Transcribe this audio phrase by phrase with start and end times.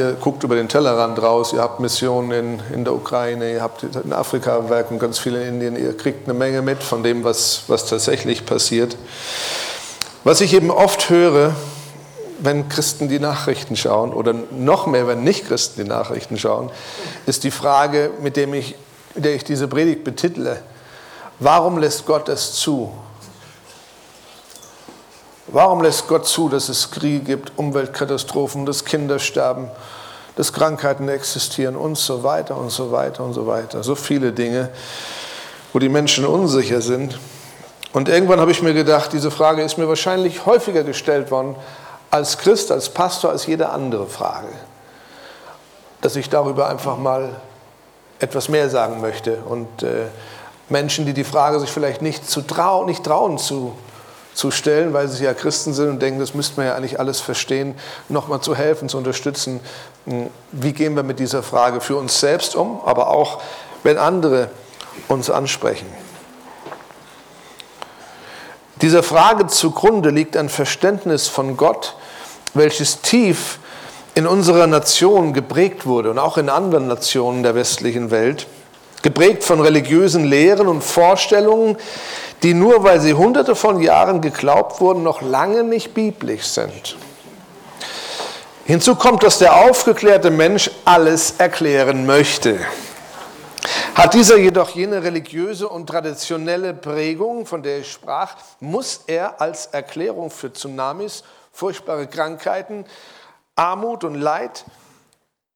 [0.00, 3.82] Ihr guckt über den Tellerrand raus, ihr habt Missionen in, in der Ukraine, ihr habt
[3.82, 7.64] in Afrika Werken, ganz viele in Indien, ihr kriegt eine Menge mit von dem, was,
[7.66, 8.96] was tatsächlich passiert.
[10.24, 11.54] Was ich eben oft höre,
[12.38, 16.70] wenn Christen die Nachrichten schauen oder noch mehr, wenn Nicht-Christen die Nachrichten schauen,
[17.26, 18.76] ist die Frage, mit, dem ich,
[19.14, 20.62] mit der ich diese Predigt betitle,
[21.40, 22.90] warum lässt Gott es zu?
[25.52, 29.68] Warum lässt Gott zu, dass es Kriege gibt, Umweltkatastrophen, dass Kinder sterben,
[30.36, 33.82] dass Krankheiten existieren und so weiter und so weiter und so weiter.
[33.82, 34.68] So viele Dinge,
[35.72, 37.18] wo die Menschen unsicher sind.
[37.92, 41.56] Und irgendwann habe ich mir gedacht, diese Frage ist mir wahrscheinlich häufiger gestellt worden
[42.12, 44.52] als Christ, als Pastor, als jede andere Frage.
[46.00, 47.40] Dass ich darüber einfach mal
[48.20, 50.06] etwas mehr sagen möchte und äh,
[50.68, 53.72] Menschen, die die Frage sich vielleicht nicht, zu trau nicht trauen zu
[54.34, 57.20] zu stellen, weil sie ja Christen sind und denken, das müsste man ja eigentlich alles
[57.20, 57.74] verstehen,
[58.08, 59.60] nochmal zu helfen, zu unterstützen.
[60.06, 63.42] Hm, wie gehen wir mit dieser Frage für uns selbst um, aber auch,
[63.82, 64.50] wenn andere
[65.08, 65.86] uns ansprechen.
[68.82, 71.96] Dieser Frage zugrunde liegt ein Verständnis von Gott,
[72.54, 73.58] welches tief
[74.14, 78.46] in unserer Nation geprägt wurde und auch in anderen Nationen der westlichen Welt,
[79.02, 81.76] geprägt von religiösen Lehren und Vorstellungen,
[82.42, 86.96] die nur weil sie hunderte von Jahren geglaubt wurden, noch lange nicht biblisch sind.
[88.64, 92.60] Hinzu kommt, dass der aufgeklärte Mensch alles erklären möchte.
[93.94, 99.66] Hat dieser jedoch jene religiöse und traditionelle Prägung, von der ich sprach, muss er als
[99.66, 102.84] Erklärung für Tsunamis, furchtbare Krankheiten,
[103.56, 104.64] Armut und Leid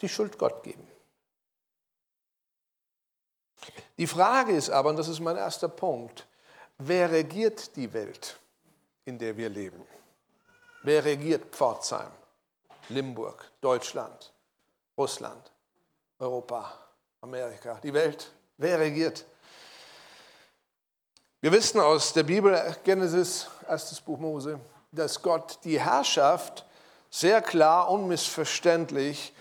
[0.02, 0.86] die Schuld Gott geben.
[3.98, 6.26] Die Frage ist aber, und das ist mein erster Punkt,
[6.78, 8.38] Wer regiert die Welt,
[9.04, 9.86] in der wir leben?
[10.82, 12.10] Wer regiert Pforzheim,
[12.88, 14.32] Limburg, Deutschland,
[14.98, 15.52] Russland,
[16.18, 16.72] Europa,
[17.20, 18.32] Amerika, die Welt?
[18.56, 19.24] Wer regiert?
[21.40, 24.58] Wir wissen aus der Bibel, Genesis, erstes Buch Mose,
[24.90, 26.66] dass Gott die Herrschaft
[27.08, 29.32] sehr klar, unmissverständlich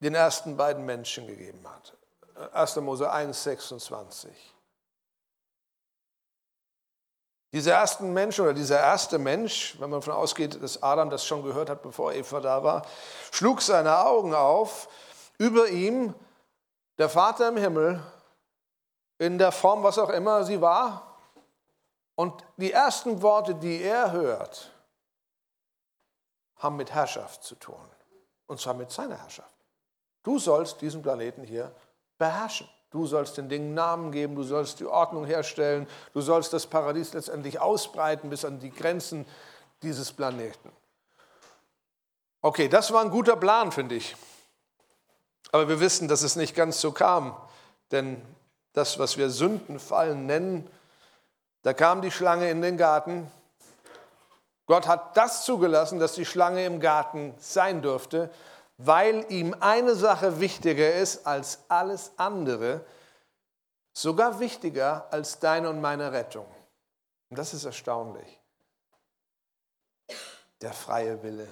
[0.00, 1.97] den ersten beiden Menschen gegeben hat.
[2.52, 2.76] 1.
[2.76, 4.30] Mose 1, 26.
[7.52, 11.42] Diese ersten Menschen oder dieser erste Mensch, wenn man davon ausgeht, dass Adam das schon
[11.42, 12.86] gehört hat, bevor Eva da war,
[13.32, 14.88] schlug seine Augen auf,
[15.38, 16.14] über ihm
[16.98, 18.02] der Vater im Himmel,
[19.18, 21.16] in der Form, was auch immer sie war.
[22.16, 24.70] Und die ersten Worte, die er hört,
[26.56, 27.88] haben mit Herrschaft zu tun.
[28.46, 29.54] Und zwar mit seiner Herrschaft.
[30.22, 31.74] Du sollst diesen Planeten hier
[32.18, 32.68] beherrschen.
[32.90, 37.12] Du sollst den Dingen Namen geben, du sollst die Ordnung herstellen, du sollst das Paradies
[37.12, 39.26] letztendlich ausbreiten bis an die Grenzen
[39.82, 40.70] dieses Planeten.
[42.40, 44.16] Okay, das war ein guter Plan, finde ich.
[45.52, 47.36] Aber wir wissen, dass es nicht ganz so kam.
[47.90, 48.22] Denn
[48.72, 50.70] das, was wir Sündenfallen nennen,
[51.62, 53.30] da kam die Schlange in den Garten.
[54.66, 58.30] Gott hat das zugelassen, dass die Schlange im Garten sein durfte,
[58.78, 62.86] weil ihm eine Sache wichtiger ist als alles andere,
[63.92, 66.46] sogar wichtiger als deine und meine Rettung.
[67.28, 68.40] Und das ist erstaunlich.
[70.60, 71.48] Der freie Wille.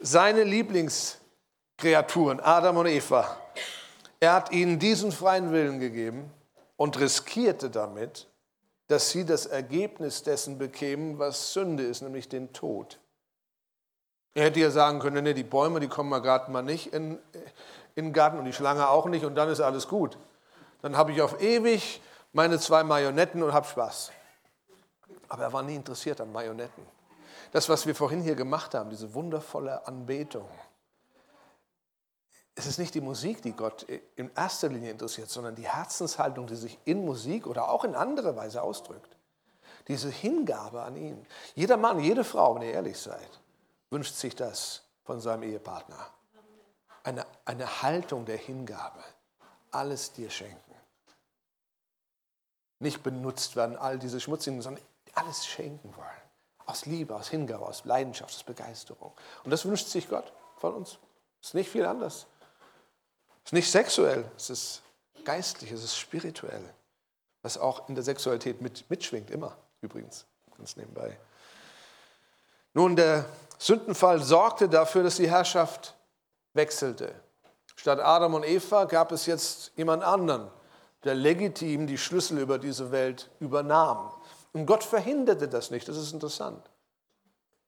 [0.00, 3.36] Seine Lieblingskreaturen, Adam und Eva,
[4.18, 6.32] er hat ihnen diesen freien Willen gegeben
[6.76, 8.28] und riskierte damit,
[8.88, 12.98] dass sie das Ergebnis dessen bekämen, was Sünde ist, nämlich den Tod.
[14.34, 17.18] Er hätte ja sagen können, nee, die Bäume, die kommen mal gerade mal nicht in,
[17.94, 20.16] in den Garten und die Schlange auch nicht und dann ist alles gut.
[20.80, 22.00] Dann habe ich auf ewig
[22.32, 24.10] meine zwei Marionetten und habe Spaß.
[25.28, 26.84] Aber er war nie interessiert an Marionetten.
[27.52, 30.48] Das, was wir vorhin hier gemacht haben, diese wundervolle Anbetung,
[32.54, 36.56] es ist nicht die Musik, die Gott in erster Linie interessiert, sondern die Herzenshaltung, die
[36.56, 39.16] sich in Musik oder auch in anderer Weise ausdrückt.
[39.88, 41.26] Diese Hingabe an ihn.
[41.54, 43.40] Jeder Mann, jede Frau, wenn ihr ehrlich seid,
[43.92, 46.10] wünscht sich das von seinem Ehepartner.
[47.04, 49.02] Eine, eine Haltung der Hingabe.
[49.70, 50.74] Alles dir schenken.
[52.78, 54.82] Nicht benutzt werden, all diese schmutzigen, sondern
[55.14, 56.08] alles schenken wollen.
[56.66, 59.12] Aus Liebe, aus Hingabe, aus Leidenschaft, aus Begeisterung.
[59.44, 60.98] Und das wünscht sich Gott von uns.
[61.42, 62.26] Ist nicht viel anders.
[63.44, 64.82] Ist nicht sexuell, es ist
[65.24, 66.62] geistlich, es ist spirituell.
[67.42, 71.18] Was auch in der Sexualität mit, mitschwingt, immer übrigens, ganz nebenbei.
[72.74, 73.26] Nun, der
[73.58, 75.94] Sündenfall sorgte dafür, dass die Herrschaft
[76.54, 77.14] wechselte.
[77.76, 80.48] Statt Adam und Eva gab es jetzt jemand anderen,
[81.04, 84.12] der legitim die Schlüssel über diese Welt übernahm.
[84.52, 86.70] Und Gott verhinderte das nicht, das ist interessant.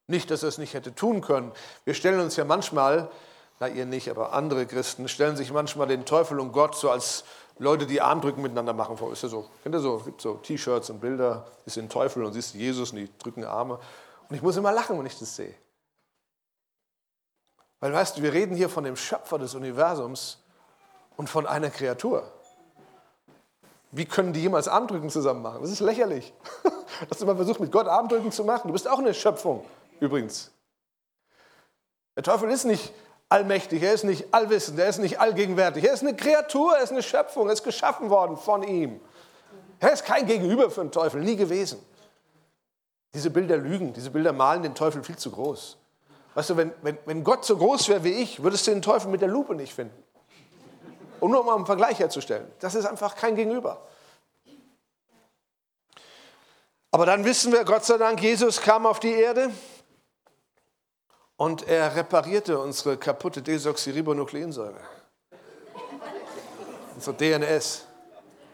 [0.07, 1.53] Nicht, dass er es nicht hätte tun können.
[1.85, 3.11] Wir stellen uns ja manchmal,
[3.59, 7.25] na ihr nicht, aber andere Christen stellen sich manchmal den Teufel und Gott so als
[7.59, 9.13] Leute, die Armdrücken miteinander machen vor.
[9.13, 9.97] Ist ja so, kennt ihr so?
[9.97, 13.45] Es gibt so T-Shirts und Bilder, die sind Teufel und siehst Jesus und die drücken
[13.45, 13.79] Arme.
[14.29, 15.55] Und ich muss immer lachen, wenn ich das sehe.
[17.81, 20.39] Weil weißt du, wir reden hier von dem Schöpfer des Universums
[21.17, 22.31] und von einer Kreatur.
[23.91, 25.63] Wie können die jemals Armdrücken zusammen machen?
[25.63, 26.33] Das ist lächerlich.
[27.09, 28.69] Dass du mal versuchst, mit Gott Armdrücken zu machen.
[28.69, 29.65] Du bist auch eine Schöpfung,
[30.01, 30.51] übrigens.
[32.17, 32.93] Der Teufel ist nicht
[33.29, 35.85] allmächtig, er ist nicht allwissend, er ist nicht allgegenwärtig.
[35.85, 39.01] Er ist eine Kreatur, er ist eine Schöpfung, er ist geschaffen worden von ihm.
[39.81, 41.85] Er ist kein Gegenüber für den Teufel, nie gewesen.
[43.15, 45.77] Diese Bilder lügen, diese Bilder malen den Teufel viel zu groß.
[46.35, 49.09] Weißt du, wenn, wenn, wenn Gott so groß wäre wie ich, würdest du den Teufel
[49.09, 50.03] mit der Lupe nicht finden.
[51.21, 52.51] Und nur um einen Vergleich herzustellen.
[52.59, 53.87] Das ist einfach kein Gegenüber.
[56.91, 59.51] Aber dann wissen wir, Gott sei Dank, Jesus kam auf die Erde
[61.37, 64.81] und er reparierte unsere kaputte Desoxyribonukleinsäure.
[66.97, 67.87] unsere DNS.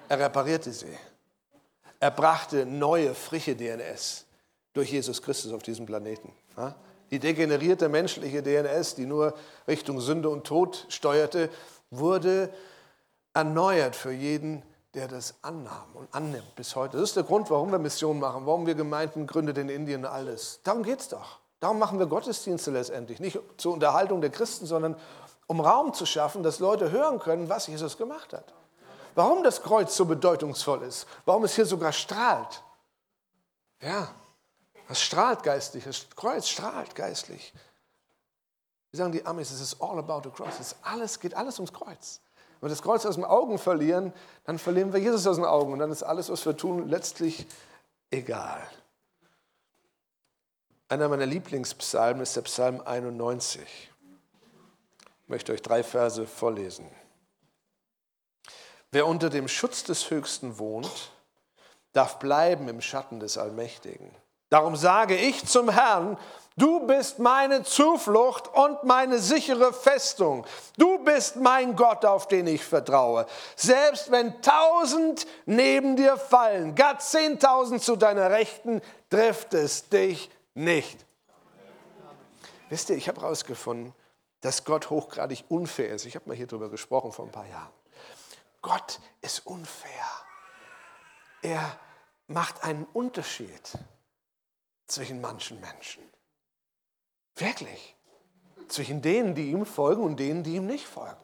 [0.08, 0.98] Er reparierte sie.
[1.98, 4.26] Er brachte neue, frische DNS
[4.72, 6.32] durch Jesus Christus auf diesem Planeten.
[7.10, 9.34] Die degenerierte menschliche DNS, die nur
[9.66, 11.50] Richtung Sünde und Tod steuerte,
[11.90, 12.52] wurde
[13.34, 14.62] erneuert für jeden,
[14.94, 16.96] der das annahm und annimmt bis heute.
[16.96, 20.60] Das ist der Grund, warum wir Missionen machen, warum wir Gemeinden gründet in Indien, alles.
[20.64, 21.38] Darum geht es doch.
[21.60, 23.20] Darum machen wir Gottesdienste letztendlich.
[23.20, 24.96] Nicht zur Unterhaltung der Christen, sondern
[25.46, 28.52] um Raum zu schaffen, dass Leute hören können, was Jesus gemacht hat.
[29.14, 32.62] Warum das Kreuz so bedeutungsvoll ist, warum es hier sogar strahlt.
[33.82, 34.08] Ja,
[34.90, 37.52] es strahlt geistlich, das Kreuz strahlt geistlich.
[38.90, 40.58] Wie sagen die Amis, es ist all about the cross.
[40.58, 42.20] Es alles, geht alles ums Kreuz.
[42.60, 44.12] Wenn wir das Kreuz aus den Augen verlieren,
[44.44, 47.46] dann verlieren wir Jesus aus den Augen und dann ist alles, was wir tun, letztlich
[48.10, 48.60] egal.
[50.88, 53.62] Einer meiner Lieblingspsalmen ist der Psalm 91.
[53.62, 56.90] Ich möchte euch drei Verse vorlesen.
[58.90, 61.12] Wer unter dem Schutz des Höchsten wohnt,
[61.92, 64.10] darf bleiben im Schatten des Allmächtigen.
[64.50, 66.18] Darum sage ich zum Herrn,
[66.56, 70.44] du bist meine Zuflucht und meine sichere Festung.
[70.76, 73.26] Du bist mein Gott, auf den ich vertraue.
[73.54, 81.06] Selbst wenn tausend neben dir fallen, gar zehntausend zu deiner Rechten, trifft es dich nicht.
[82.68, 83.94] Wisst ihr, ich habe herausgefunden,
[84.40, 86.06] dass Gott hochgradig unfair ist.
[86.06, 87.70] Ich habe mal hier drüber gesprochen vor ein paar Jahren.
[88.62, 90.06] Gott ist unfair.
[91.42, 91.78] Er
[92.26, 93.78] macht einen Unterschied
[94.90, 96.02] zwischen manchen Menschen.
[97.36, 97.96] Wirklich.
[98.68, 101.16] Zwischen denen, die ihm folgen und denen, die ihm nicht folgen.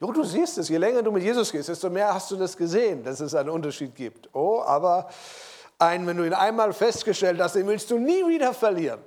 [0.00, 2.56] Jo, du siehst es, je länger du mit Jesus gehst, desto mehr hast du das
[2.56, 4.28] gesehen, dass es einen Unterschied gibt.
[4.34, 5.08] Oh, aber
[5.78, 9.00] ein, wenn du ihn einmal festgestellt hast, den willst du nie wieder verlieren.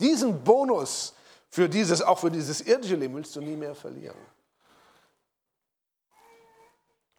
[0.00, 1.14] Diesen Bonus
[1.50, 4.16] für dieses, auch für dieses irdische Leben willst du nie mehr verlieren.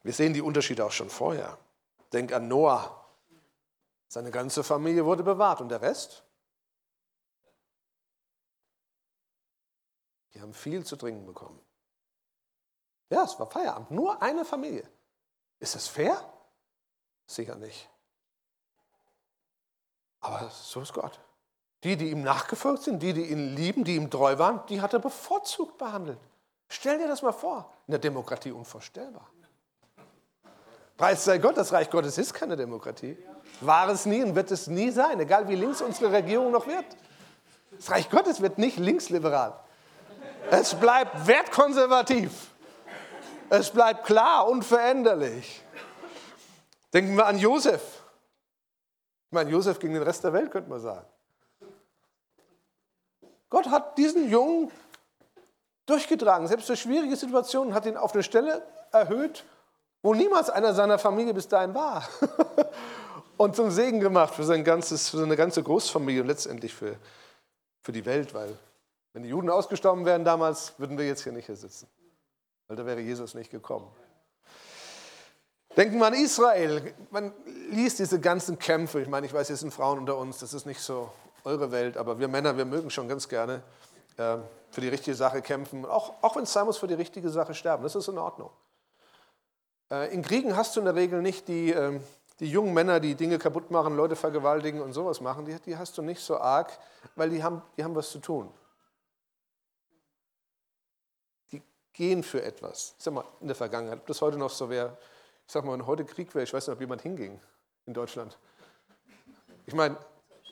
[0.03, 1.57] Wir sehen die Unterschiede auch schon vorher.
[2.11, 2.98] Denk an Noah.
[4.09, 6.25] Seine ganze Familie wurde bewahrt und der Rest?
[10.33, 11.59] Die haben viel zu trinken bekommen.
[13.09, 13.91] Ja, es war Feierabend.
[13.91, 14.89] Nur eine Familie.
[15.59, 16.21] Ist das fair?
[17.27, 17.87] Sicher nicht.
[20.21, 21.19] Aber so ist Gott.
[21.83, 24.93] Die, die ihm nachgefolgt sind, die, die ihn lieben, die ihm treu waren, die hat
[24.93, 26.19] er bevorzugt behandelt.
[26.67, 27.71] Stell dir das mal vor.
[27.87, 29.31] In der Demokratie unvorstellbar.
[30.99, 33.17] Preis sei Gott, das Reich Gottes ist keine Demokratie.
[33.61, 36.85] War es nie und wird es nie sein, egal wie links unsere Regierung noch wird.
[37.71, 39.57] Das Reich Gottes wird nicht linksliberal.
[40.51, 42.51] Es bleibt wertkonservativ.
[43.49, 45.63] Es bleibt klar, unveränderlich.
[46.93, 47.81] Denken wir an Josef.
[49.27, 51.07] Ich meine, Josef gegen den Rest der Welt, könnte man sagen.
[53.49, 54.69] Gott hat diesen Jungen
[55.85, 59.45] durchgetragen, selbst durch schwierige Situationen, hat ihn auf eine Stelle erhöht,
[60.01, 62.07] wo niemals einer seiner Familie bis dahin war.
[63.37, 66.95] und zum Segen gemacht für, sein ganzes, für seine ganze Großfamilie und letztendlich für,
[67.81, 68.57] für die Welt, weil
[69.13, 71.87] wenn die Juden ausgestorben wären damals, würden wir jetzt hier nicht hier sitzen,
[72.67, 73.87] weil da wäre Jesus nicht gekommen.
[75.77, 76.93] Denken wir an Israel.
[77.11, 77.31] Man
[77.71, 79.01] liest diese ganzen Kämpfe.
[79.01, 81.09] Ich meine, ich weiß, hier sind Frauen unter uns, das ist nicht so
[81.45, 83.63] eure Welt, aber wir Männer, wir mögen schon ganz gerne
[84.17, 84.37] äh,
[84.71, 85.85] für die richtige Sache kämpfen.
[85.85, 87.83] Auch, auch wenn es sein muss, für die richtige Sache sterben.
[87.83, 88.49] Das ist in Ordnung.
[89.91, 92.03] Äh, in Kriegen hast du in der Regel nicht die, ähm,
[92.39, 95.97] die jungen Männer, die Dinge kaputt machen, Leute vergewaltigen und sowas machen, die, die hast
[95.97, 96.77] du nicht so arg,
[97.15, 98.51] weil die haben, die haben was zu tun.
[101.51, 101.61] Die
[101.93, 102.95] gehen für etwas.
[102.97, 104.97] Ich sag mal, in der Vergangenheit, ob das heute noch so wäre,
[105.45, 107.39] ich sag mal, wenn heute Krieg wäre, ich weiß nicht, ob jemand hinging
[107.87, 108.37] in Deutschland.
[109.65, 109.97] Ich meine,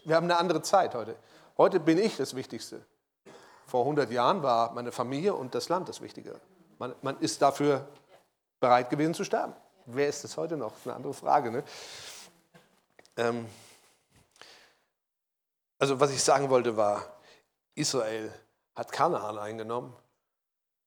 [0.06, 1.16] wir haben eine andere Zeit heute.
[1.58, 2.84] Heute bin ich das Wichtigste.
[3.68, 6.40] Vor 100 Jahren war meine Familie und das Land das Wichtige.
[6.80, 7.88] Man, man ist dafür
[8.60, 9.54] bereit gewesen zu sterben.
[9.86, 10.72] Wer ist das heute noch?
[10.72, 11.52] Das ist eine andere Frage.
[11.52, 11.64] Ne?
[13.16, 13.48] Ähm,
[15.80, 17.04] also was ich sagen wollte war,
[17.76, 18.34] Israel
[18.76, 19.96] hat Kanaan eingenommen.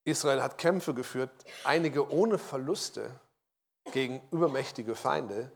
[0.04, 1.30] Israel hat Kämpfe geführt,
[1.64, 3.10] einige ohne Verluste
[3.92, 5.52] gegen übermächtige Feinde.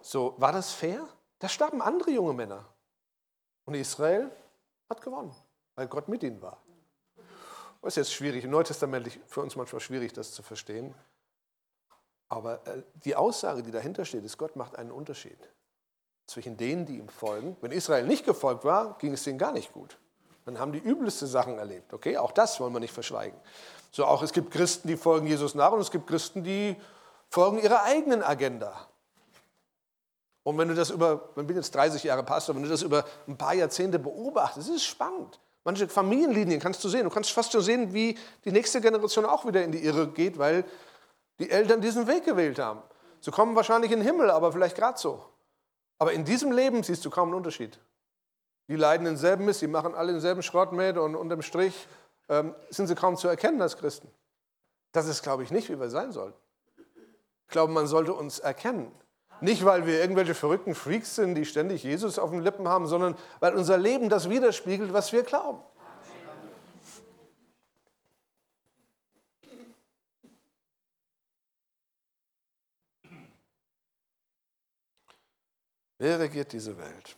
[0.00, 1.06] So, war das fair?
[1.38, 2.64] Da starben andere junge Männer.
[3.64, 4.30] Und Israel
[4.88, 5.34] hat gewonnen,
[5.74, 6.62] weil Gott mit ihnen war.
[7.82, 10.94] Das ist jetzt schwierig, Neutestamentlich für uns manchmal schwierig, das zu verstehen.
[12.28, 15.38] Aber äh, die Aussage, die dahinter steht, ist, Gott macht einen Unterschied
[16.26, 17.56] zwischen denen, die ihm folgen.
[17.60, 19.96] Wenn Israel nicht gefolgt war, ging es denen gar nicht gut.
[20.44, 21.92] Dann haben die übelste Sachen erlebt.
[21.92, 23.38] Okay, auch das wollen wir nicht verschweigen.
[23.90, 26.76] So auch es gibt Christen, die folgen Jesus nach und es gibt Christen, die
[27.28, 28.88] folgen ihrer eigenen Agenda.
[30.42, 33.04] Und wenn du das über, ich bin jetzt 30 Jahre Pastor, wenn du das über
[33.26, 35.40] ein paar Jahrzehnte beobachtest, ist es spannend.
[35.64, 37.02] Manche Familienlinien kannst du sehen.
[37.02, 40.38] Du kannst fast schon sehen, wie die nächste Generation auch wieder in die Irre geht,
[40.38, 40.64] weil
[41.38, 42.82] die Eltern diesen Weg gewählt haben.
[43.20, 45.24] Sie kommen wahrscheinlich in den Himmel, aber vielleicht gerade so.
[45.98, 47.78] Aber in diesem Leben siehst du kaum einen Unterschied.
[48.68, 51.86] Die leiden denselben Mist, die machen alle denselben Schrott mit und unterm Strich
[52.28, 54.08] ähm, sind sie kaum zu erkennen als Christen.
[54.92, 56.38] Das ist, glaube ich, nicht, wie wir sein sollten.
[57.46, 58.90] Ich glaube, man sollte uns erkennen.
[59.40, 63.14] Nicht, weil wir irgendwelche verrückten Freaks sind, die ständig Jesus auf den Lippen haben, sondern
[63.40, 65.60] weil unser Leben das widerspiegelt, was wir glauben.
[75.98, 77.16] Wer regiert diese Welt?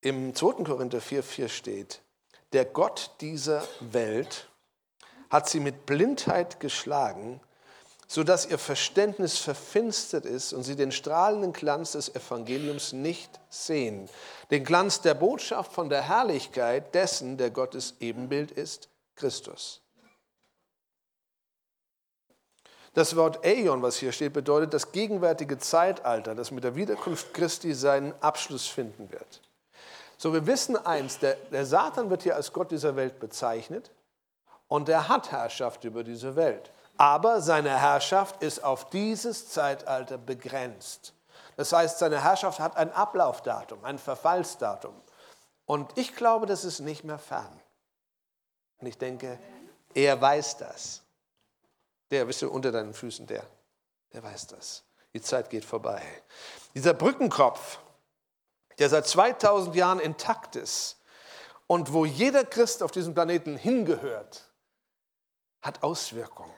[0.00, 0.64] Im 2.
[0.64, 2.02] Korinther 4,4 steht,
[2.52, 4.48] der Gott dieser Welt
[5.28, 7.40] hat sie mit Blindheit geschlagen,
[8.06, 14.08] sodass ihr Verständnis verfinstert ist und sie den strahlenden Glanz des Evangeliums nicht sehen.
[14.50, 19.82] Den Glanz der Botschaft von der Herrlichkeit dessen, der Gottes Ebenbild ist, Christus.
[22.94, 27.74] Das Wort Äon, was hier steht, bedeutet das gegenwärtige Zeitalter, das mit der Wiederkunft Christi
[27.74, 29.40] seinen Abschluss finden wird.
[30.16, 33.92] So, wir wissen eins, der, der Satan wird hier als Gott dieser Welt bezeichnet
[34.66, 36.70] und er hat Herrschaft über diese Welt.
[36.96, 41.14] Aber seine Herrschaft ist auf dieses Zeitalter begrenzt.
[41.56, 44.94] Das heißt, seine Herrschaft hat ein Ablaufdatum, ein Verfallsdatum.
[45.66, 47.60] Und ich glaube, das ist nicht mehr fern.
[48.80, 49.38] Und ich denke,
[49.94, 51.02] er weiß das.
[52.10, 53.44] Der, wisst ihr, unter deinen Füßen, der,
[54.12, 54.84] der weiß das.
[55.14, 56.02] Die Zeit geht vorbei.
[56.74, 57.78] Dieser Brückenkopf,
[58.78, 61.00] der seit 2000 Jahren intakt ist
[61.66, 64.50] und wo jeder Christ auf diesem Planeten hingehört,
[65.62, 66.54] hat Auswirkungen.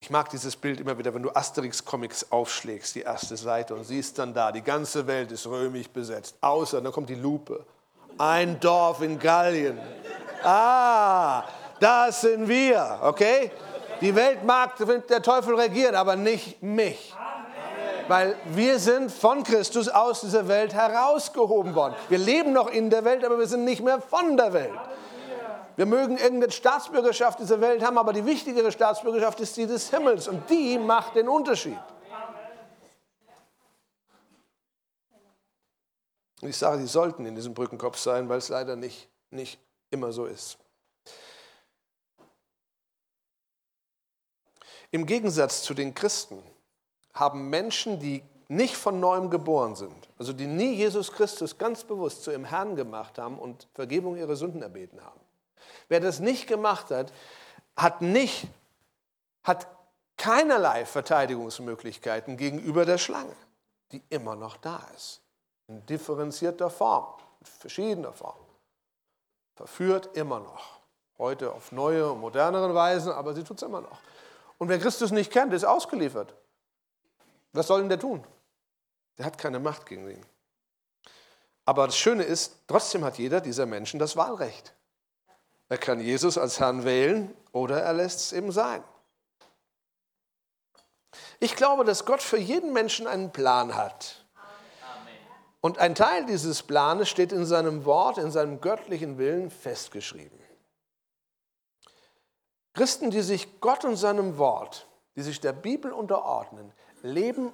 [0.00, 4.18] Ich mag dieses Bild immer wieder, wenn du Asterix-Comics aufschlägst, die erste Seite, und siehst
[4.18, 7.64] dann da, die ganze Welt ist römisch besetzt, außer, dann kommt die Lupe,
[8.18, 9.78] ein Dorf in Gallien.
[10.42, 11.44] Ah,
[11.80, 13.50] das sind wir, okay?
[14.00, 14.76] Die Welt mag
[15.08, 17.14] der Teufel regieren, aber nicht mich.
[18.08, 21.94] Weil wir sind von Christus aus dieser Welt herausgehoben worden.
[22.08, 24.78] Wir leben noch in der Welt, aber wir sind nicht mehr von der Welt.
[25.76, 30.28] Wir mögen irgendeine Staatsbürgerschaft dieser Welt haben, aber die wichtigere Staatsbürgerschaft ist die des Himmels
[30.28, 31.78] und die macht den Unterschied.
[36.42, 39.58] Ich sage, sie sollten in diesem Brückenkopf sein, weil es leider nicht, nicht
[39.90, 40.58] immer so ist.
[44.94, 46.40] Im Gegensatz zu den Christen
[47.14, 52.22] haben Menschen, die nicht von neuem geboren sind, also die nie Jesus Christus ganz bewusst
[52.22, 55.18] zu ihrem Herrn gemacht haben und Vergebung ihrer Sünden erbeten haben.
[55.88, 57.12] Wer das nicht gemacht hat,
[57.76, 58.46] hat nicht,
[59.42, 59.66] hat
[60.16, 63.34] keinerlei Verteidigungsmöglichkeiten gegenüber der Schlange,
[63.90, 65.22] die immer noch da ist.
[65.66, 68.38] In differenzierter Form, in verschiedener Form.
[69.56, 70.78] Verführt immer noch.
[71.18, 73.98] Heute auf neue und modernere Weisen, aber sie tut es immer noch.
[74.58, 76.34] Und wer Christus nicht kennt, ist ausgeliefert.
[77.52, 78.26] Was soll denn der tun?
[79.18, 80.26] Der hat keine Macht gegen ihn.
[81.64, 84.74] Aber das Schöne ist, trotzdem hat jeder dieser Menschen das Wahlrecht.
[85.68, 88.84] Er kann Jesus als Herrn wählen oder er lässt es eben sein.
[91.40, 94.24] Ich glaube, dass Gott für jeden Menschen einen Plan hat.
[95.60, 100.38] Und ein Teil dieses Planes steht in seinem Wort, in seinem göttlichen Willen festgeschrieben.
[102.74, 107.52] Christen, die sich Gott und seinem Wort, die sich der Bibel unterordnen, leben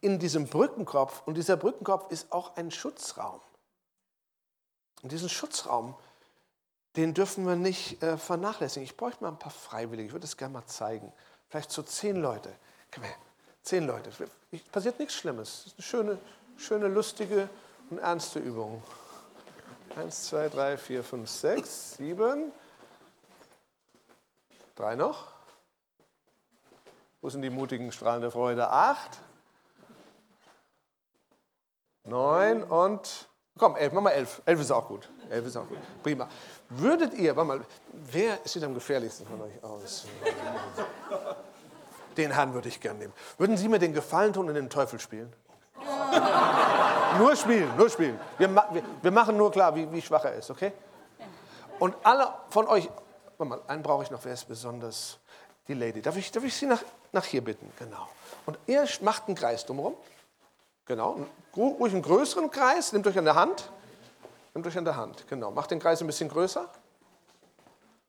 [0.00, 3.40] in diesem Brückenkopf und dieser Brückenkopf ist auch ein Schutzraum.
[5.02, 5.96] Und diesen Schutzraum,
[6.96, 8.84] den dürfen wir nicht äh, vernachlässigen.
[8.84, 11.12] Ich bräuchte mal ein paar Freiwillige, ich würde es gerne mal zeigen.
[11.48, 12.52] Vielleicht so zehn Leute.
[12.92, 13.14] Komm her,
[13.62, 14.10] zehn Leute.
[14.52, 15.48] Es passiert nichts Schlimmes.
[15.48, 16.18] Es ist eine schöne,
[16.56, 17.48] schöne, lustige
[17.90, 18.82] und ernste Übung.
[19.96, 22.52] Eins, zwei, drei, vier, fünf, sechs, sieben.
[24.74, 25.28] Drei noch.
[27.20, 28.68] Wo sind die mutigen Strahlen der Freude?
[28.68, 29.20] Acht.
[32.04, 34.42] Neun und komm, elf, mach mal elf.
[34.44, 35.08] Elf ist auch gut.
[35.30, 35.78] Elf ist auch gut.
[36.02, 36.28] Prima.
[36.68, 37.60] Würdet ihr, warte mal,
[37.92, 40.06] wer sieht am gefährlichsten von euch aus?
[42.16, 43.12] Den Herrn würde ich gerne nehmen.
[43.38, 45.32] Würden Sie mir den Gefallen tun und den Teufel spielen?
[47.18, 48.18] nur spielen, nur spielen.
[48.38, 50.72] Wir, wir, wir, machen nur klar, wie, wie schwach er ist, okay?
[51.78, 52.88] Und alle von euch,
[53.50, 55.18] warte mal, einen brauche ich noch, wer ist besonders?
[55.68, 56.02] Die Lady.
[56.02, 56.82] Darf ich, darf ich Sie nach,
[57.12, 57.70] nach hier bitten?
[57.78, 58.08] Genau.
[58.46, 59.94] Und ihr macht einen Kreis drumherum.
[60.86, 61.20] Genau,
[61.56, 63.70] ruhig einen größeren Kreis, nehmt euch an der Hand.
[64.54, 65.52] Nehmt euch an der Hand, genau.
[65.52, 66.68] Macht den Kreis ein bisschen größer.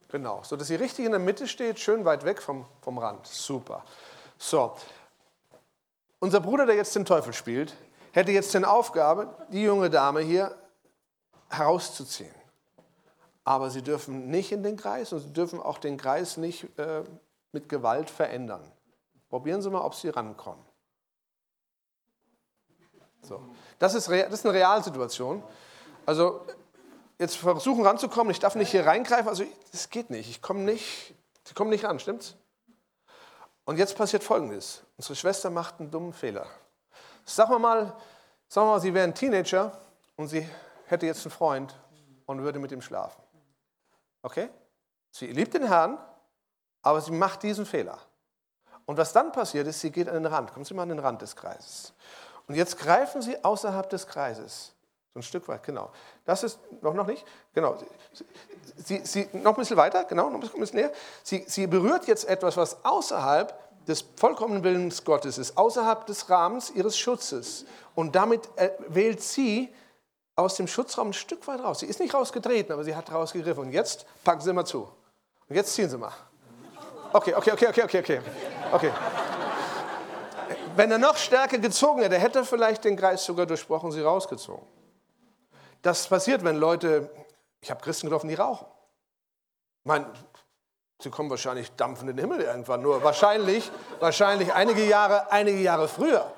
[0.09, 3.25] Genau, so dass ihr richtig in der Mitte steht, schön weit weg vom, vom Rand.
[3.27, 3.83] Super.
[4.37, 4.75] So,
[6.19, 7.75] unser Bruder, der jetzt den Teufel spielt,
[8.11, 10.55] hätte jetzt die Aufgabe, die junge Dame hier
[11.49, 12.42] herauszuziehen.
[13.43, 17.03] Aber sie dürfen nicht in den Kreis und sie dürfen auch den Kreis nicht äh,
[17.51, 18.63] mit Gewalt verändern.
[19.29, 20.63] Probieren Sie mal, ob Sie rankommen.
[23.23, 23.41] So.
[23.79, 25.41] Das, ist, das ist eine Realsituation.
[26.05, 26.45] Also
[27.17, 31.15] jetzt versuchen ranzukommen, ich darf nicht hier reingreifen, also das geht nicht, ich komme nicht,
[31.45, 32.35] sie kommen nicht ran, stimmt's?
[33.65, 36.45] Und jetzt passiert Folgendes, unsere Schwester macht einen dummen Fehler.
[37.23, 37.95] Sagen wir mal,
[38.49, 39.79] sagen wir mal, sie wäre ein Teenager
[40.17, 40.47] und sie
[40.87, 41.79] hätte jetzt einen Freund
[42.25, 43.22] und würde mit ihm schlafen.
[44.23, 44.49] Okay?
[45.11, 45.99] Sie liebt den Herrn,
[46.81, 47.99] aber sie macht diesen Fehler.
[48.85, 50.51] Und was dann passiert ist, sie geht an den Rand.
[50.51, 51.93] Kommen Sie mal an den Rand des Kreises.
[52.47, 54.73] Und jetzt greifen Sie außerhalb des Kreises.
[55.13, 55.91] So ein Stück weit, genau.
[56.25, 57.23] Das ist noch, noch nicht.
[57.53, 57.77] Genau.
[58.77, 60.91] Sie, sie, noch ein bisschen weiter, genau, noch ein bisschen näher.
[61.21, 66.71] Sie, sie berührt jetzt etwas, was außerhalb des vollkommenen Willens Gottes ist, außerhalb des Rahmens
[66.71, 67.65] ihres Schutzes.
[67.95, 68.49] Und damit
[68.87, 69.73] wählt sie
[70.35, 71.79] aus dem Schutzraum ein Stück weit raus.
[71.79, 73.65] Sie ist nicht rausgetreten, aber sie hat rausgegriffen.
[73.65, 74.89] Und jetzt packen Sie mal zu.
[75.47, 76.13] Und jetzt ziehen Sie mal.
[77.11, 78.21] Okay, okay, okay, okay, okay, okay.
[78.71, 78.91] okay.
[80.75, 84.65] Wenn er noch stärker gezogen hätte, hätte er vielleicht den Kreis sogar durchbrochen, sie rausgezogen.
[85.83, 87.11] Das passiert, wenn Leute,
[87.61, 88.65] ich habe Christen getroffen, die rauchen.
[89.81, 90.07] Ich meine,
[90.99, 93.69] sie kommen wahrscheinlich dampfend in den Himmel irgendwann, nur wahrscheinlich,
[93.99, 96.31] wahrscheinlich einige Jahre, einige Jahre früher.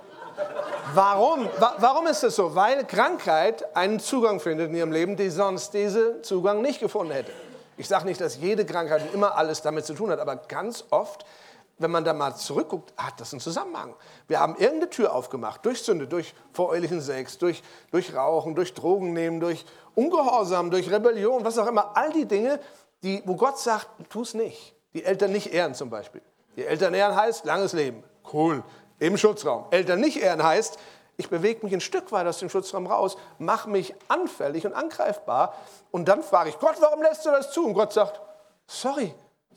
[0.93, 1.50] Warum?
[1.80, 2.56] Warum ist das so?
[2.56, 7.32] Weil Krankheit einen Zugang findet in ihrem Leben, die sonst diesen Zugang nicht gefunden hätte.
[7.78, 11.26] Ich sage nicht, dass jede Krankheit immer alles damit zu tun hat, aber ganz oft
[11.78, 13.95] wenn man da mal zurückguckt, hat das einen Zusammenhang.
[14.28, 19.13] Wir haben irgendeine Tür aufgemacht, durch Sünde, durch vorehelichen Sex, durch, durch Rauchen, durch Drogen
[19.13, 21.95] nehmen, durch Ungehorsam, durch Rebellion, was auch immer.
[21.95, 22.60] All die Dinge,
[23.04, 24.74] die, wo Gott sagt, tu es nicht.
[24.93, 26.21] Die Eltern nicht ehren zum Beispiel.
[26.56, 28.04] Die Eltern ehren heißt langes Leben.
[28.32, 28.63] Cool.
[28.99, 29.65] Im Schutzraum.
[29.71, 30.77] Eltern nicht ehren heißt,
[31.17, 35.55] ich bewege mich ein Stück weit aus dem Schutzraum raus, mache mich anfällig und angreifbar.
[35.91, 37.65] Und dann frage ich Gott, warum lässt du das zu?
[37.65, 38.19] Und Gott sagt,
[38.67, 39.13] sorry,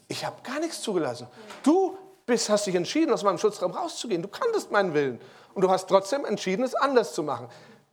[0.07, 1.27] ich habe gar nichts zugelassen.
[1.63, 1.97] Du
[2.27, 4.23] bist, hast dich entschieden, aus meinem Schutzraum rauszugehen.
[4.23, 5.21] Du kanntest meinen Willen.
[5.55, 7.49] Und du hast trotzdem entschieden, es anders zu machen.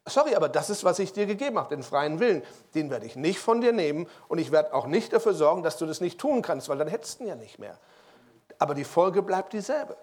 [0.07, 2.43] Sorry, aber das ist, was ich dir gegeben habe, den freien Willen.
[2.75, 5.77] Den werde ich nicht von dir nehmen und ich werde auch nicht dafür sorgen, dass
[5.77, 7.79] du das nicht tun kannst, weil dann hättest du ihn ja nicht mehr.
[8.59, 9.97] Aber die Folge bleibt dieselbe.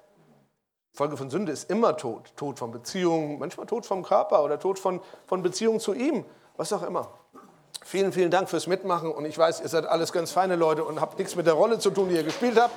[0.94, 2.36] Folge von Sünde ist immer Tod.
[2.36, 6.24] Tod von Beziehungen, manchmal Tod vom Körper oder Tod von, von Beziehungen zu ihm,
[6.56, 7.08] was auch immer.
[7.82, 11.00] Vielen, vielen Dank fürs Mitmachen und ich weiß, ihr seid alles ganz feine Leute und
[11.00, 12.74] habt nichts mit der Rolle zu tun, die ihr gespielt habt.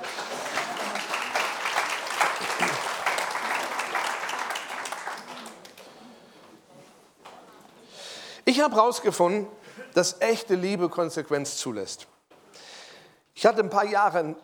[8.46, 9.48] Ich habe herausgefunden,
[9.94, 12.08] dass echte Liebe Konsequenz zulässt.
[13.38, 14.36] Ich hatte ein paar Jahre einen,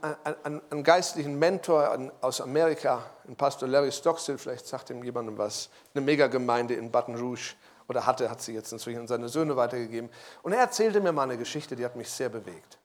[0.44, 5.70] einen, einen geistlichen Mentor aus Amerika, einen Pastor Larry Stockstill, vielleicht sagt ihm jemandem was,
[5.96, 7.56] eine Megagemeinde in Baton Rouge,
[7.88, 10.10] oder hatte, hat sie jetzt inzwischen an seine Söhne weitergegeben.
[10.44, 12.80] Und er erzählte mir mal eine Geschichte, die hat mich sehr bewegt.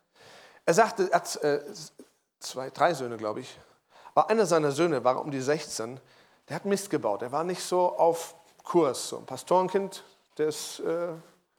[0.64, 1.60] Er sagte, er hat äh,
[2.38, 3.58] zwei, drei Söhne, glaube ich,
[4.14, 6.00] aber einer seiner Söhne war um die 16,
[6.48, 10.04] der hat Mist gebaut, er war nicht so auf Kurs, so ein Pastorenkind,
[10.36, 11.08] das äh,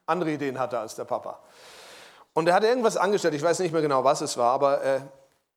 [0.05, 1.38] andere Ideen hatte als der Papa.
[2.38, 5.02] Und er hatte irgendwas angestellt, ich weiß nicht mehr genau, was es war, aber äh,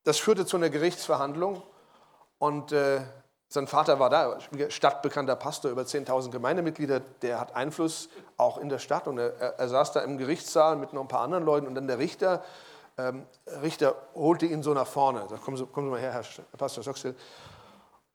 [0.04, 1.62] das führte zu einer Gerichtsverhandlung.
[2.38, 3.02] Und äh,
[3.48, 4.38] sein Vater war da,
[4.70, 9.08] stadtbekannter Pastor, über 10.000 Gemeindemitglieder, der hat Einfluss auch in der Stadt.
[9.08, 11.66] Und er, er, saß da im Gerichtssaal mit noch ein paar anderen Leuten.
[11.66, 12.42] Und dann der Richter,
[12.96, 13.26] ähm,
[13.60, 15.26] Richter holte ihn so nach vorne.
[15.28, 16.24] Da kommen Sie, kommen Sie mal her, Herr
[16.56, 17.14] Pastor Soxel.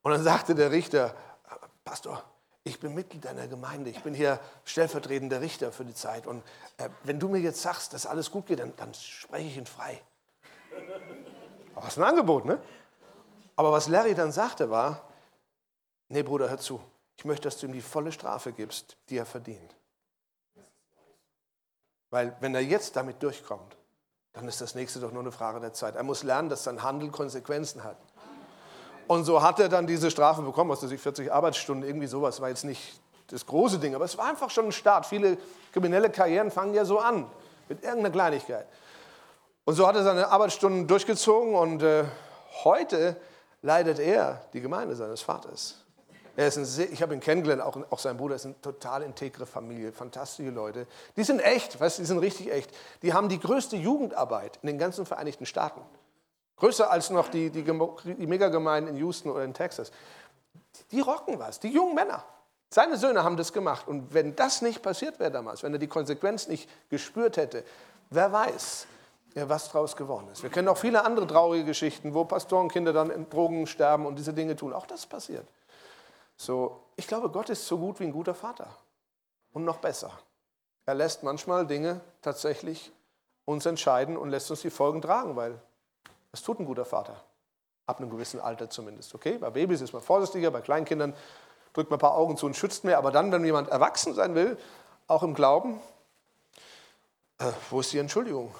[0.01, 1.13] Und dann sagte der Richter,
[1.83, 2.23] Pastor,
[2.65, 6.25] ich bin Mitglied deiner Gemeinde, ich bin hier stellvertretender Richter für die Zeit.
[6.25, 6.43] Und
[6.77, 9.67] äh, wenn du mir jetzt sagst, dass alles gut geht, dann, dann spreche ich ihn
[9.67, 10.01] frei.
[11.75, 12.59] Das ist ein Angebot, ne?
[13.55, 15.07] Aber was Larry dann sagte war,
[16.09, 16.81] nee Bruder, hör zu,
[17.17, 19.75] Ich möchte, dass du ihm die volle Strafe gibst, die er verdient.
[22.09, 23.77] Weil wenn er jetzt damit durchkommt,
[24.33, 25.95] dann ist das nächste doch nur eine Frage der Zeit.
[25.95, 27.97] Er muss lernen, dass sein Handel Konsequenzen hat.
[29.07, 32.41] Und so hat er dann diese Strafe bekommen, was weiß ich, 40 Arbeitsstunden, irgendwie sowas,
[32.41, 35.05] war jetzt nicht das große Ding, aber es war einfach schon ein Start.
[35.05, 35.37] Viele
[35.71, 37.25] kriminelle Karrieren fangen ja so an,
[37.69, 38.67] mit irgendeiner Kleinigkeit.
[39.65, 42.03] Und so hat er seine Arbeitsstunden durchgezogen und äh,
[42.63, 43.17] heute
[43.61, 45.75] leidet er die Gemeinde seines Vaters.
[46.35, 49.03] Er ist ein sehr, ich habe ihn kennengelernt, auch, auch sein Bruder ist eine total
[49.03, 50.85] integre Familie, fantastische Leute.
[51.15, 52.71] Die sind echt, weißt, die sind richtig echt.
[53.01, 55.81] Die haben die größte Jugendarbeit in den ganzen Vereinigten Staaten.
[56.57, 59.91] Größer als noch die, die, die Megagemeinden in Houston oder in Texas.
[60.91, 62.23] Die rocken was, die jungen Männer.
[62.69, 63.87] Seine Söhne haben das gemacht.
[63.87, 67.63] Und wenn das nicht passiert wäre damals, wenn er die Konsequenz nicht gespürt hätte,
[68.09, 68.87] wer weiß,
[69.35, 70.43] was daraus geworden ist.
[70.43, 74.33] Wir kennen auch viele andere traurige Geschichten, wo Pastorenkinder dann in Drogen sterben und diese
[74.33, 74.73] Dinge tun.
[74.73, 75.45] Auch das passiert.
[76.37, 78.67] So, ich glaube, Gott ist so gut wie ein guter Vater.
[79.51, 80.11] Und noch besser.
[80.85, 82.91] Er lässt manchmal Dinge tatsächlich
[83.45, 85.59] uns entscheiden und lässt uns die Folgen tragen, weil
[86.35, 87.23] das tut ein guter Vater.
[87.85, 89.15] Ab einem gewissen Alter zumindest.
[89.15, 91.15] Okay, bei Babys ist man vorsichtiger, bei Kleinkindern
[91.71, 92.97] drückt man ein paar Augen zu und schützt mehr.
[92.97, 94.57] Aber dann, wenn jemand erwachsen sein will,
[95.07, 95.79] auch im Glauben,
[97.37, 98.53] äh, wo ist die Entschuldigung?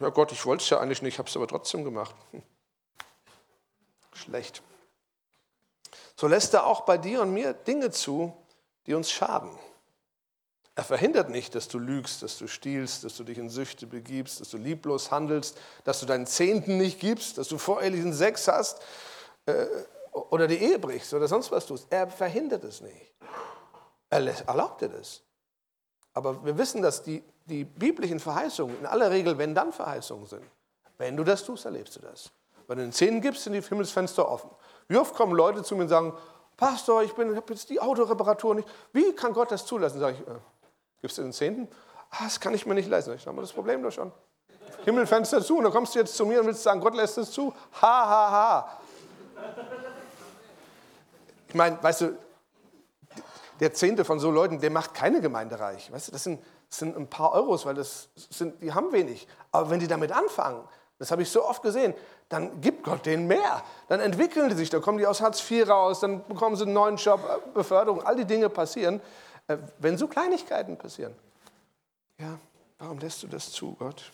[0.00, 2.16] Ja Gott, ich wollte es ja eigentlich nicht, habe es aber trotzdem gemacht.
[2.32, 2.42] Hm.
[4.12, 4.60] Schlecht.
[6.16, 8.36] So lässt er auch bei dir und mir Dinge zu,
[8.86, 9.56] die uns schaden.
[10.76, 14.40] Er verhindert nicht, dass du lügst, dass du stiehlst, dass du dich in Süchte begibst,
[14.40, 18.82] dass du lieblos handelst, dass du deinen Zehnten nicht gibst, dass du vorehelichen Sex hast
[19.46, 19.64] äh,
[20.12, 21.86] oder die Ehe brichst oder sonst was tust.
[21.88, 23.14] Er verhindert es nicht.
[24.10, 25.22] Er erlaubt dir das.
[26.12, 30.44] Aber wir wissen, dass die, die biblischen Verheißungen in aller Regel Wenn-Dann-Verheißungen sind.
[30.98, 32.30] Wenn du das tust, erlebst du das.
[32.68, 34.50] Wenn du den Zehnten gibst, sind die Himmelsfenster offen.
[34.88, 36.12] Wie oft kommen Leute zu mir und sagen,
[36.56, 38.68] Pastor, ich, ich habe jetzt die Autoreparatur nicht.
[38.92, 40.00] Wie kann Gott das zulassen?
[40.00, 40.38] Sage ich, äh,
[41.00, 41.68] Gibst du den Zehnten?
[42.10, 43.14] Ah, das kann ich mir nicht leisten.
[43.14, 44.12] Ich habe das Problem doch schon.
[44.84, 47.30] Himmelfenster zu und dann kommst du jetzt zu mir und willst sagen, Gott lässt es
[47.30, 47.52] zu.
[47.82, 48.80] Ha, ha, ha.
[51.48, 52.18] Ich meine, weißt du,
[53.60, 55.90] der Zehnte von so Leuten, der macht keine Gemeinde reich.
[55.90, 59.26] Weißt du, das sind, das sind ein paar Euros, weil das sind, die haben wenig.
[59.52, 60.62] Aber wenn die damit anfangen,
[60.98, 61.94] das habe ich so oft gesehen,
[62.28, 63.62] dann gibt Gott denen mehr.
[63.88, 66.72] Dann entwickeln die sich, dann kommen die aus Hartz IV raus, dann bekommen sie einen
[66.72, 67.20] neuen Job,
[67.54, 69.00] Beförderung, all die Dinge passieren.
[69.48, 71.14] Äh, wenn so Kleinigkeiten passieren.
[72.18, 72.38] Ja,
[72.78, 74.12] warum lässt du das zu, Gott?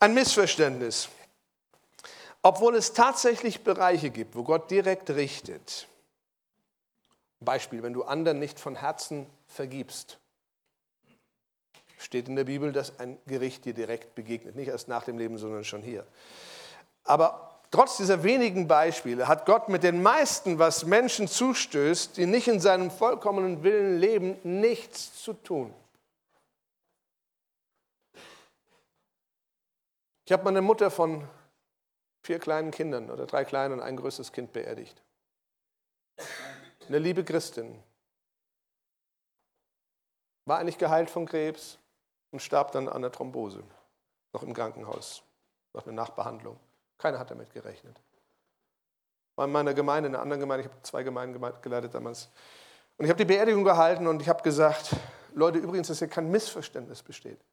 [0.00, 1.08] Ein Missverständnis.
[2.42, 5.88] Obwohl es tatsächlich Bereiche gibt, wo Gott direkt richtet.
[7.40, 10.18] Beispiel, wenn du anderen nicht von Herzen vergibst,
[11.98, 14.56] steht in der Bibel, dass ein Gericht dir direkt begegnet.
[14.56, 16.06] Nicht erst nach dem Leben, sondern schon hier.
[17.04, 22.46] Aber Trotz dieser wenigen Beispiele hat Gott mit den meisten, was Menschen zustößt, die nicht
[22.46, 25.74] in seinem vollkommenen Willen leben, nichts zu tun.
[30.24, 31.26] Ich habe meine Mutter von
[32.22, 35.02] vier kleinen Kindern oder drei kleinen und ein größtes Kind beerdigt.
[36.86, 37.82] Eine liebe Christin.
[40.44, 41.80] War eigentlich geheilt von Krebs
[42.30, 43.64] und starb dann an der Thrombose,
[44.32, 45.24] noch im Krankenhaus,
[45.72, 46.56] nach einer Nachbehandlung.
[47.04, 48.00] Keiner hat damit gerechnet.
[49.36, 52.30] War in meiner Gemeinde, in einer anderen Gemeinde, ich habe zwei Gemeinden geleitet damals.
[52.96, 54.96] Und ich habe die Beerdigung gehalten und ich habe gesagt,
[55.34, 57.44] Leute, übrigens, dass hier kein Missverständnis besteht.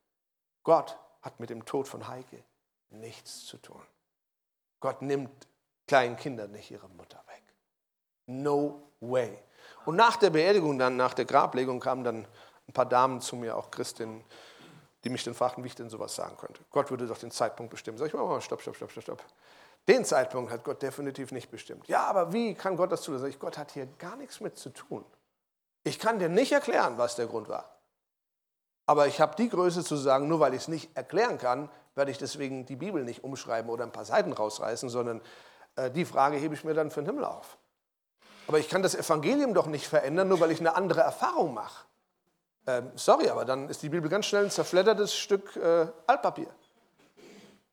[0.63, 2.45] Gott hat mit dem Tod von Heike
[2.91, 3.81] nichts zu tun.
[4.79, 5.49] Gott nimmt
[5.85, 7.43] kleinen Kindern nicht ihre Mutter weg.
[8.27, 9.37] No way.
[9.83, 12.25] Und nach der Beerdigung, dann nach der Grablegung, kamen dann
[12.69, 14.23] ein paar Damen zu mir, auch Christinnen,
[15.03, 16.61] die mich dann fragten, wie ich denn sowas sagen könnte.
[16.69, 17.97] Gott würde doch den Zeitpunkt bestimmen.
[17.97, 19.23] Sag ich mal, stopp, stopp, stopp, stopp, stopp.
[19.88, 21.88] Den Zeitpunkt hat Gott definitiv nicht bestimmt.
[21.88, 25.04] Ja, aber wie kann Gott das ich, Gott hat hier gar nichts mit zu tun.
[25.84, 27.78] Ich kann dir nicht erklären, was der Grund war.
[28.86, 32.12] Aber ich habe die Größe zu sagen, nur weil ich es nicht erklären kann, werde
[32.12, 35.22] ich deswegen die Bibel nicht umschreiben oder ein paar Seiten rausreißen, sondern
[35.76, 37.58] äh, die Frage hebe ich mir dann für den Himmel auf.
[38.48, 41.86] Aber ich kann das Evangelium doch nicht verändern, nur weil ich eine andere Erfahrung mache.
[42.67, 46.54] Ähm, sorry, aber dann ist die Bibel ganz schnell ein zerfleddertes Stück äh, Altpapier.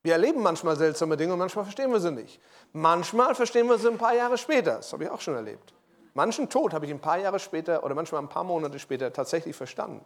[0.02, 2.40] Wir erleben manchmal seltsame Dinge und manchmal verstehen wir sie nicht.
[2.72, 4.76] Manchmal verstehen wir sie ein paar Jahre später.
[4.76, 5.74] Das habe ich auch schon erlebt.
[6.14, 9.54] Manchen Tod habe ich ein paar Jahre später oder manchmal ein paar Monate später tatsächlich
[9.54, 10.04] verstanden.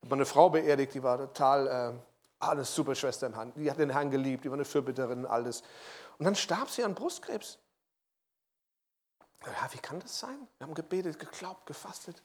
[0.00, 1.92] Ich habe eine Frau beerdigt, die war total, äh,
[2.38, 3.56] alles super Schwester im Hand.
[3.56, 5.62] Die hat den Herrn geliebt, die war eine Fürbitterin, alles.
[6.18, 7.58] Und dann starb sie an Brustkrebs.
[9.44, 10.48] Ja, wie kann das sein?
[10.58, 12.22] Wir haben gebetet, geglaubt, gefastet.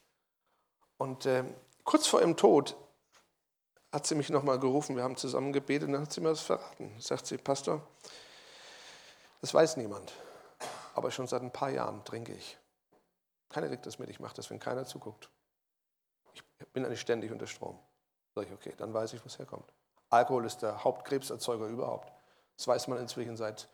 [0.96, 1.44] Und äh,
[1.84, 2.76] Kurz vor ihrem Tod
[3.94, 6.40] hat sie mich nochmal gerufen, wir haben zusammen gebetet und dann hat sie mir das
[6.40, 6.92] verraten.
[6.98, 7.80] Sagt sie, Pastor,
[9.40, 10.12] das weiß niemand,
[10.96, 12.58] aber schon seit ein paar Jahren trinke ich.
[13.50, 14.10] Keiner kriegt das mit.
[14.10, 15.30] Ich mache das, wenn keiner zuguckt.
[16.34, 17.78] Ich bin eigentlich ständig unter Strom.
[18.34, 19.72] Sag ich, okay, dann weiß ich, wo es herkommt.
[20.10, 22.12] Alkohol ist der Hauptkrebserzeuger überhaupt.
[22.56, 23.68] Das weiß man inzwischen seit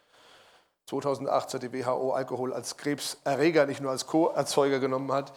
[0.85, 5.33] 2008, seit die WHO Alkohol als Krebserreger, nicht nur als Co-Erzeuger genommen hat.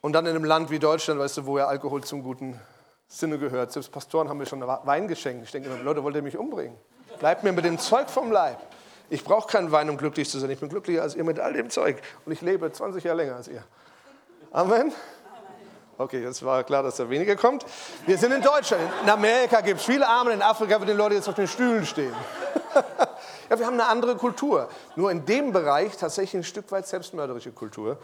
[0.00, 2.58] Und dann in einem Land wie Deutschland, weißt du, wo ja Alkohol zum guten
[3.08, 3.72] Sinne gehört.
[3.72, 5.44] Selbst Pastoren haben mir schon Wein geschenkt.
[5.44, 6.76] Ich denke immer, Leute, wollt ihr mich umbringen?
[7.18, 8.58] Bleibt mir mit dem Zeug vom Leib.
[9.10, 10.50] Ich brauche keinen Wein, um glücklich zu sein.
[10.50, 12.00] Ich bin glücklicher als ihr mit all dem Zeug.
[12.24, 13.62] Und ich lebe 20 Jahre länger als ihr.
[14.50, 14.92] Amen.
[15.96, 17.64] Okay, jetzt war klar, dass da weniger kommt.
[18.06, 18.82] Wir sind in Deutschland.
[19.04, 21.86] In Amerika gibt es viele Arme, in Afrika würden die Leute jetzt auf den Stühlen
[21.86, 22.12] stehen.
[23.50, 24.68] ja, wir haben eine andere Kultur.
[24.96, 27.98] Nur in dem Bereich tatsächlich ein Stück weit selbstmörderische Kultur,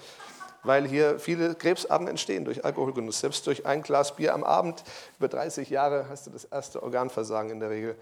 [0.62, 3.20] weil hier viele Krebsarten entstehen durch Alkoholgenuss.
[3.20, 4.82] Selbst durch ein Glas Bier am Abend,
[5.18, 7.96] über 30 Jahre hast du das erste Organversagen in der Regel.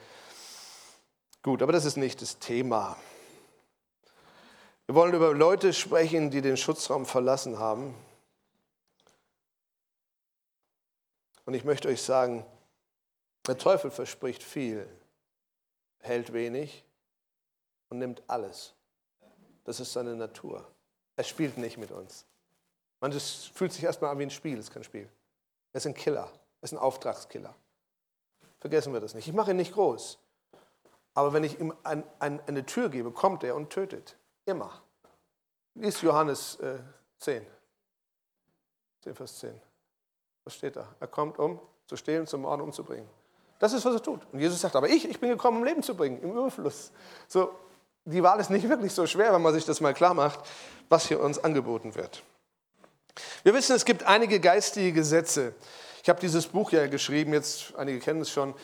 [1.42, 2.97] Gut, aber das ist nicht das Thema.
[4.87, 7.94] Wir wollen über Leute sprechen, die den Schutzraum verlassen haben
[11.49, 12.44] Und ich möchte euch sagen,
[13.47, 14.87] der Teufel verspricht viel,
[16.01, 16.85] hält wenig
[17.88, 18.75] und nimmt alles.
[19.64, 20.71] Das ist seine Natur.
[21.16, 22.27] Er spielt nicht mit uns.
[23.00, 25.08] Manches fühlt sich erstmal an wie ein Spiel, ist kein Spiel.
[25.72, 26.28] Er ist ein Killer,
[26.61, 27.54] er ist ein Auftragskiller.
[28.58, 29.28] Vergessen wir das nicht.
[29.28, 30.18] Ich mache ihn nicht groß.
[31.14, 34.16] Aber wenn ich ihm ein, ein, eine Tür gebe, kommt er und tötet.
[34.46, 34.82] Immer.
[35.74, 36.78] Lies Johannes äh,
[37.18, 37.46] 10.
[39.02, 39.61] 10, Vers 10.
[40.44, 40.88] Was steht da?
[40.98, 43.08] Er kommt, um zu stehlen, zu morden, umzubringen.
[43.58, 44.20] Das ist, was er tut.
[44.32, 46.92] Und Jesus sagt, aber ich, ich bin gekommen, um Leben zu bringen, im Überfluss.
[47.26, 47.52] So,
[48.04, 50.40] die Wahl ist nicht wirklich so schwer, wenn man sich das mal klar macht,
[50.88, 52.22] was hier uns angeboten wird.
[53.42, 55.54] Wir wissen, es gibt einige geistige Gesetze.
[56.02, 58.54] Ich habe dieses Buch ja geschrieben, jetzt einige kennen es schon.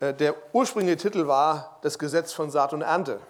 [0.00, 3.20] Äh, der ursprüngliche Titel war Das Gesetz von Saat und Ernte.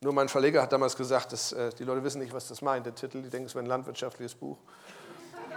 [0.00, 2.86] Nur mein Verleger hat damals gesagt, dass, äh, die Leute wissen nicht, was das meint,
[2.86, 3.22] der Titel.
[3.22, 4.58] Die denken, es wäre ein landwirtschaftliches Buch.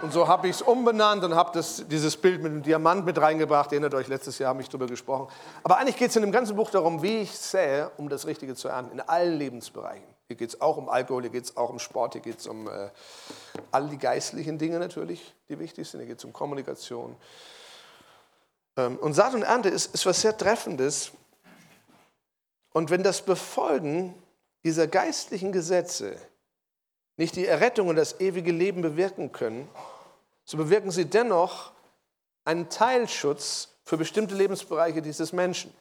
[0.02, 3.72] Und so habe ich es umbenannt und habe dieses Bild mit dem Diamant mit reingebracht.
[3.72, 5.28] Erinnert euch, letztes Jahr habe ich darüber gesprochen.
[5.62, 8.54] Aber eigentlich geht es in dem ganzen Buch darum, wie ich sähe, um das Richtige
[8.54, 10.06] zu ernten, in allen Lebensbereichen.
[10.26, 12.46] Hier geht es auch um Alkohol, hier geht es auch um Sport, hier geht es
[12.46, 12.90] um äh,
[13.70, 16.00] all die geistlichen Dinge natürlich, die wichtig sind.
[16.00, 17.16] Hier geht es um Kommunikation.
[18.76, 21.12] Ähm, und Saat und Ernte ist, ist was sehr Treffendes.
[22.72, 24.14] Und wenn das Befolgen
[24.62, 26.18] dieser geistlichen Gesetze
[27.16, 29.68] nicht die Errettung und das ewige Leben bewirken können,
[30.44, 31.72] so bewirken sie dennoch
[32.44, 35.72] einen Teilschutz für bestimmte Lebensbereiche dieses Menschen.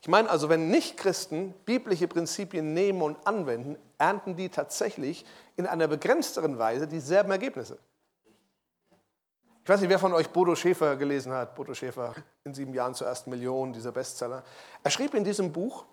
[0.00, 5.24] Ich meine also, wenn Nichtchristen biblische Prinzipien nehmen und anwenden, ernten die tatsächlich
[5.56, 7.78] in einer begrenzteren Weise dieselben Ergebnisse.
[9.64, 11.56] Ich weiß nicht, wer von euch Bodo Schäfer gelesen hat.
[11.56, 14.44] Bodo Schäfer in sieben Jahren zur ersten Million, dieser Bestseller.
[14.84, 15.84] Er schrieb in diesem Buch,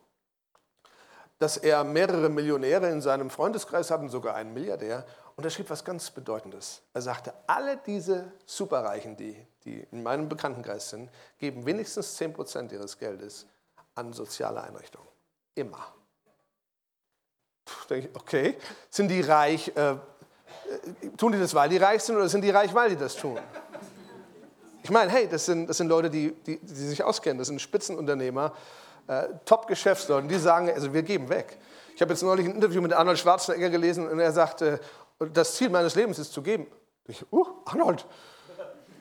[1.39, 5.05] dass er mehrere Millionäre in seinem Freundeskreis hat und sogar einen Milliardär.
[5.35, 6.81] Und er schrieb was ganz Bedeutendes.
[6.93, 12.97] Er sagte, alle diese Superreichen, die, die in meinem Bekanntenkreis sind, geben wenigstens 10% ihres
[12.97, 13.47] Geldes
[13.95, 15.07] an soziale Einrichtungen.
[15.55, 15.93] Immer.
[17.65, 18.57] Puh, denke ich, okay,
[18.89, 19.97] sind die reich, äh, äh,
[21.17, 23.39] tun die das, weil die reich sind oder sind die reich, weil die das tun?
[24.83, 27.61] Ich meine, hey, das sind, das sind Leute, die, die, die sich auskennen, das sind
[27.61, 28.53] Spitzenunternehmer
[29.07, 31.57] äh, Top-Geschäftsleuten, die sagen, also wir geben weg.
[31.95, 34.79] Ich habe jetzt neulich ein Interview mit Arnold Schwarzenegger gelesen und er sagte,
[35.19, 36.67] das Ziel meines Lebens ist zu geben.
[37.05, 38.05] Ich, uh, Arnold.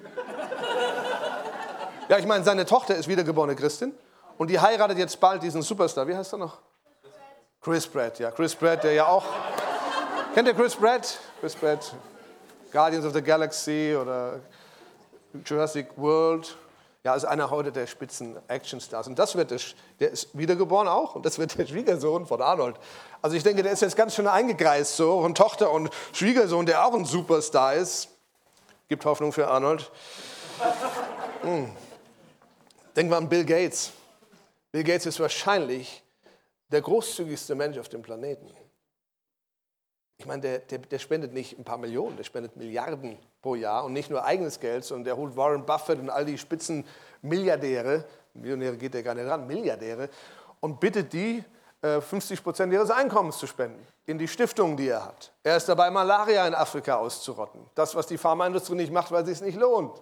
[2.08, 3.94] ja, ich meine, seine Tochter ist wiedergeborene Christin
[4.38, 6.06] und die heiratet jetzt bald diesen Superstar.
[6.06, 6.58] Wie heißt er noch?
[7.60, 8.30] Chris Pratt, ja.
[8.32, 9.24] Chris Pratt, der ja auch.
[10.34, 11.18] Kennt ihr Chris Pratt?
[11.40, 11.94] Chris Pratt,
[12.72, 14.40] Guardians of the Galaxy oder
[15.44, 16.56] Jurassic World.
[17.04, 19.08] Ja, ist einer heute der Spitzen Actionstars.
[19.08, 19.58] Und das wird der,
[19.98, 22.76] der ist wiedergeboren auch und das wird der Schwiegersohn von Arnold.
[23.20, 26.86] Also ich denke, der ist jetzt ganz schön eingekreist so und Tochter und Schwiegersohn, der
[26.86, 28.08] auch ein Superstar ist.
[28.88, 29.90] Gibt Hoffnung für Arnold.
[31.42, 31.72] Hm.
[32.94, 33.90] Denken wir an Bill Gates.
[34.70, 36.04] Bill Gates ist wahrscheinlich
[36.68, 38.48] der großzügigste Mensch auf dem Planeten.
[40.18, 43.84] Ich meine, der, der, der, spendet nicht ein paar Millionen, der spendet Milliarden pro Jahr
[43.84, 48.76] und nicht nur eigenes Geld, sondern der holt Warren Buffett und all die Spitzenmilliardäre, Millionäre
[48.76, 50.08] geht der gar nicht ran, Milliardäre,
[50.60, 51.44] und bittet die,
[51.82, 55.32] 50 äh, Prozent ihres Einkommens zu spenden in die Stiftungen, die er hat.
[55.42, 57.60] Er ist dabei, Malaria in Afrika auszurotten.
[57.74, 60.00] Das, was die Pharmaindustrie nicht macht, weil es sich nicht lohnt.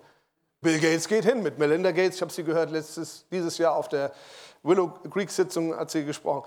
[0.61, 2.17] Bill Gates geht hin mit Melinda Gates.
[2.17, 4.13] Ich habe sie gehört letztes, dieses Jahr auf der
[4.63, 6.47] Willow Creek Sitzung hat sie gesprochen.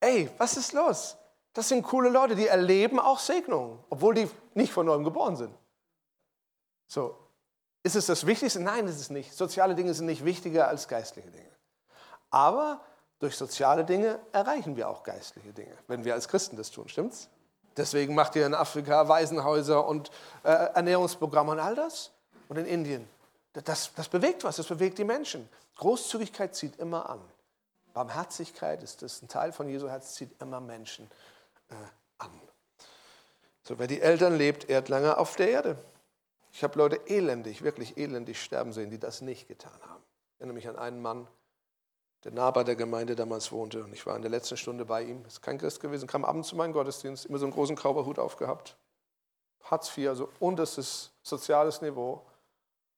[0.00, 1.16] Ey, was ist los?
[1.54, 5.54] Das sind coole Leute, die erleben auch Segnungen, obwohl die nicht von neuem geboren sind.
[6.86, 7.16] So,
[7.82, 8.60] ist es das Wichtigste?
[8.60, 9.32] Nein, ist es nicht.
[9.32, 11.50] Soziale Dinge sind nicht wichtiger als geistliche Dinge.
[12.30, 12.80] Aber
[13.18, 17.28] durch soziale Dinge erreichen wir auch geistliche Dinge, wenn wir als Christen das tun, stimmt's?
[17.76, 20.10] Deswegen macht ihr in Afrika Waisenhäuser und
[20.42, 22.10] äh, Ernährungsprogramme und all das.
[22.48, 23.08] Und in Indien.
[23.52, 25.48] Das, das bewegt was, das bewegt die Menschen.
[25.76, 27.20] Großzügigkeit zieht immer an.
[27.92, 31.10] Barmherzigkeit ist das ein Teil von Jesu Herz, zieht immer Menschen
[31.70, 31.74] äh,
[32.18, 32.30] an.
[33.62, 35.78] So, wer die Eltern lebt, ehrt lange auf der Erde.
[36.56, 40.02] Ich habe Leute elendig, wirklich elendig sterben sehen, die das nicht getan haben.
[40.32, 41.28] Ich erinnere mich an einen Mann,
[42.24, 43.84] der nah bei der Gemeinde damals wohnte.
[43.84, 45.22] Und ich war in der letzten Stunde bei ihm.
[45.26, 48.78] Ist kein Christ gewesen, kam abends zu meinem Gottesdienst, immer so einen großen Kauberhut aufgehabt.
[49.64, 52.24] Hartz IV, also unterstes soziales Niveau.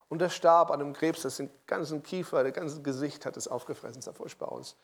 [0.08, 3.48] Und er starb an einem Krebs, das den ganzen Kiefer, das ganze Gesicht hat es
[3.48, 4.76] aufgefressen, sah furchtbar aus.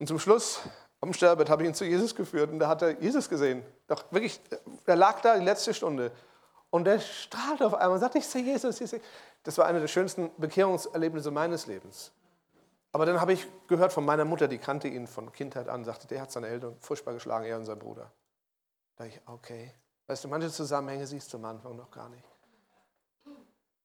[0.00, 0.62] Und zum Schluss,
[1.00, 3.64] am Sterbebett, habe ich ihn zu Jesus geführt und da hat er Jesus gesehen.
[3.86, 4.40] Doch wirklich,
[4.84, 6.10] er lag da die letzte Stunde
[6.70, 9.00] und er strahlte auf einmal und sagte, ich sehe Jesus, ich sehe.
[9.42, 12.12] Das war eine der schönsten Bekehrungserlebnisse meines Lebens.
[12.92, 16.06] Aber dann habe ich gehört von meiner Mutter, die kannte ihn von Kindheit an, sagte,
[16.06, 18.10] der hat seine Eltern furchtbar geschlagen, er und sein Bruder.
[18.96, 19.74] Da dachte ich, okay.
[20.06, 22.24] Weißt du, manche Zusammenhänge siehst du am Anfang noch gar nicht.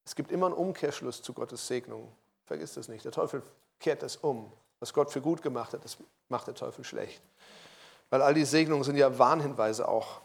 [0.06, 2.12] Es gibt immer einen Umkehrschluss zu Gottes Segnung.
[2.46, 3.06] Vergiss das nicht.
[3.06, 3.42] Der Teufel
[3.80, 4.52] kehrt das um.
[4.80, 7.22] Was Gott für gut gemacht hat, das macht der Teufel schlecht.
[8.10, 10.22] Weil all die Segnungen sind ja Warnhinweise auch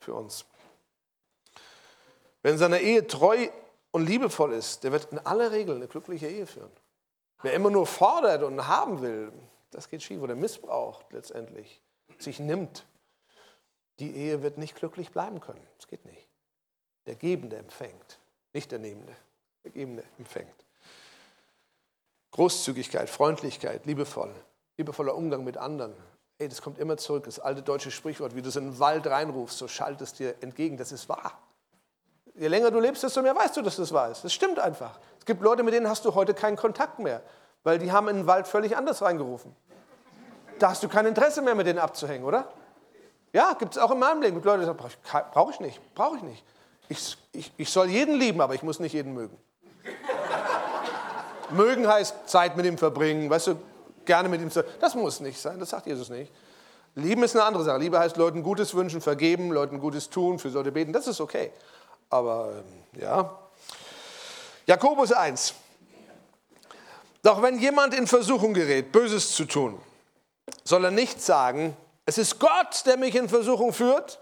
[0.00, 0.44] für uns.
[2.44, 3.48] Wer in seiner Ehe treu
[3.90, 6.70] und liebevoll ist, der wird in aller Regel eine glückliche Ehe führen.
[7.40, 9.32] Wer immer nur fordert und haben will,
[9.70, 11.80] das geht schief oder missbraucht letztendlich,
[12.18, 12.84] sich nimmt,
[13.98, 15.66] die Ehe wird nicht glücklich bleiben können.
[15.78, 16.28] Das geht nicht.
[17.06, 18.18] Der Gebende empfängt.
[18.52, 19.16] Nicht der Nehmende,
[19.64, 20.66] der Gebende empfängt.
[22.32, 24.34] Großzügigkeit, Freundlichkeit, liebevoll,
[24.76, 25.94] liebevoller Umgang mit anderen.
[26.36, 27.24] Ey, das kommt immer zurück.
[27.24, 30.34] Das alte deutsche Sprichwort, wie du es in den Wald reinrufst, so schallt es dir
[30.42, 30.76] entgegen.
[30.76, 31.40] Das ist wahr.
[32.34, 34.08] Je länger du lebst, desto mehr weißt du, dass das wahr.
[34.08, 34.98] Das stimmt einfach.
[35.18, 37.22] Es gibt Leute, mit denen hast du heute keinen Kontakt mehr,
[37.62, 39.54] weil die haben in den Wald völlig anders reingerufen.
[40.58, 42.48] Da hast du kein Interesse mehr, mit denen abzuhängen, oder?
[43.32, 44.42] Ja, gibt es auch in meinem Leben.
[44.42, 44.78] Leute, die sagen,
[45.32, 46.44] brauche ich nicht, brauche ich nicht.
[46.88, 49.36] Ich, ich, ich soll jeden lieben, aber ich muss nicht jeden mögen.
[51.50, 53.56] mögen heißt Zeit mit ihm verbringen, weißt du,
[54.04, 54.64] gerne mit ihm zu.
[54.80, 56.32] Das muss nicht sein, das sagt Jesus nicht.
[56.96, 57.78] Lieben ist eine andere Sache.
[57.78, 61.50] Liebe heißt Leuten Gutes wünschen, vergeben, Leuten Gutes tun, für solche beten, das ist okay.
[62.10, 63.38] Aber ähm, ja.
[64.66, 65.54] Jakobus 1.
[67.22, 69.80] Doch wenn jemand in Versuchung gerät, Böses zu tun,
[70.62, 74.18] soll er nicht sagen, es ist Gott, der mich in Versuchung führt,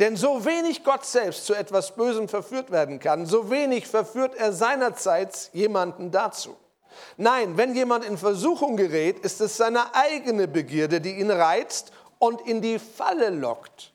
[0.00, 4.52] denn so wenig Gott selbst zu etwas Bösem verführt werden kann, so wenig verführt er
[4.52, 6.56] seinerseits jemanden dazu.
[7.16, 12.40] Nein, wenn jemand in Versuchung gerät, ist es seine eigene Begierde, die ihn reizt und
[12.42, 13.91] in die Falle lockt.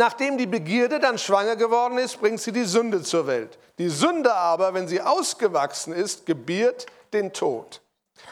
[0.00, 3.58] Nachdem die Begierde dann schwanger geworden ist, bringt sie die Sünde zur Welt.
[3.76, 7.82] Die Sünde aber, wenn sie ausgewachsen ist, gebiert den Tod.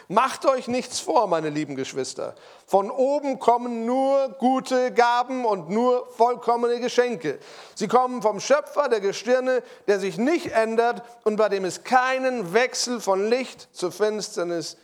[0.09, 2.37] Macht euch nichts vor, meine lieben Geschwister.
[2.67, 7.39] Von oben kommen nur gute Gaben und nur vollkommene Geschenke.
[7.75, 12.55] Sie kommen vom Schöpfer der Gestirne, der sich nicht ändert und bei dem es keinen
[12.55, 14.79] Wechsel von Licht zu Finsternis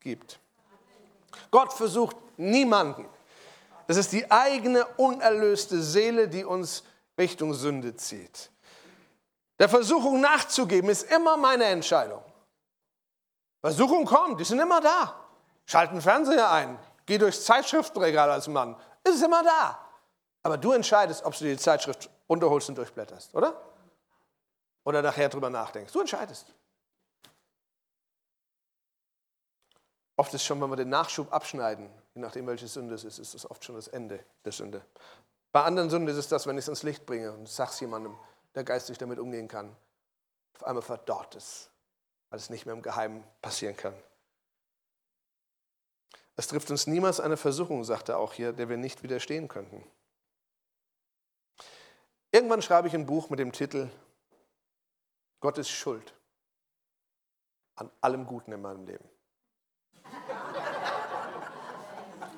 [0.00, 0.38] gibt.
[1.50, 3.06] Gott versucht niemanden.
[3.86, 6.82] Das ist die eigene unerlöste Seele, die uns
[7.18, 8.50] Richtung Sünde zieht.
[9.58, 12.22] Der Versuchung nachzugeben ist immer meine Entscheidung.
[13.60, 15.14] Versuchung kommt, die sind immer da.
[15.64, 19.80] Schalten Fernseher ein, geh durchs Zeitschriftenregal als Mann, ist immer da.
[20.42, 23.60] Aber du entscheidest, ob du die Zeitschrift runterholst und durchblätterst, oder?
[24.84, 25.92] Oder nachher drüber nachdenkst.
[25.92, 26.46] Du entscheidest.
[30.16, 33.34] Oft ist schon, wenn wir den Nachschub abschneiden, je nachdem welche Sünde es ist, ist
[33.34, 34.84] das oft schon das Ende der Sünde.
[35.52, 38.16] Bei anderen Sünden ist es das, wenn ich es ins Licht bringe und sag's jemandem,
[38.56, 39.76] der geistig damit umgehen kann.
[40.54, 41.70] Auf einmal verdorrt es
[42.30, 43.94] weil es nicht mehr im Geheimen passieren kann.
[46.36, 49.82] Es trifft uns niemals eine Versuchung, sagt er auch hier, der wir nicht widerstehen könnten.
[52.30, 53.88] Irgendwann schreibe ich ein Buch mit dem Titel
[55.40, 56.14] Gott ist schuld
[57.76, 59.08] an allem Guten in meinem Leben.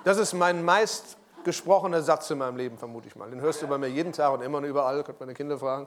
[0.08, 3.28] Das ist mein meist gesprochener Satz in meinem Leben, vermute ich mal.
[3.28, 5.86] Den hörst du bei mir jeden Tag und immer und überall, könnt meine Kinder fragen.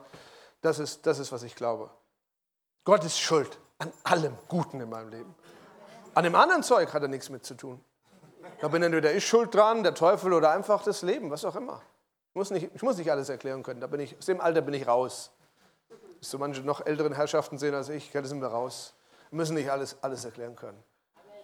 [0.62, 1.90] Das ist, das ist, was ich glaube.
[2.84, 5.34] Gott ist schuld an allem Guten in meinem Leben.
[6.14, 7.84] An dem anderen Zeug hat er nichts mit zu tun.
[8.60, 11.82] Da bin entweder ich schuld dran, der Teufel oder einfach das Leben, was auch immer.
[12.30, 13.82] Ich muss nicht, ich muss nicht alles erklären können.
[13.82, 15.32] Da bin ich, aus dem Alter bin ich raus.
[16.20, 18.94] So manche noch älteren Herrschaften sehen als ich, da sind wir raus.
[19.32, 20.78] Wir müssen nicht alles, alles erklären können.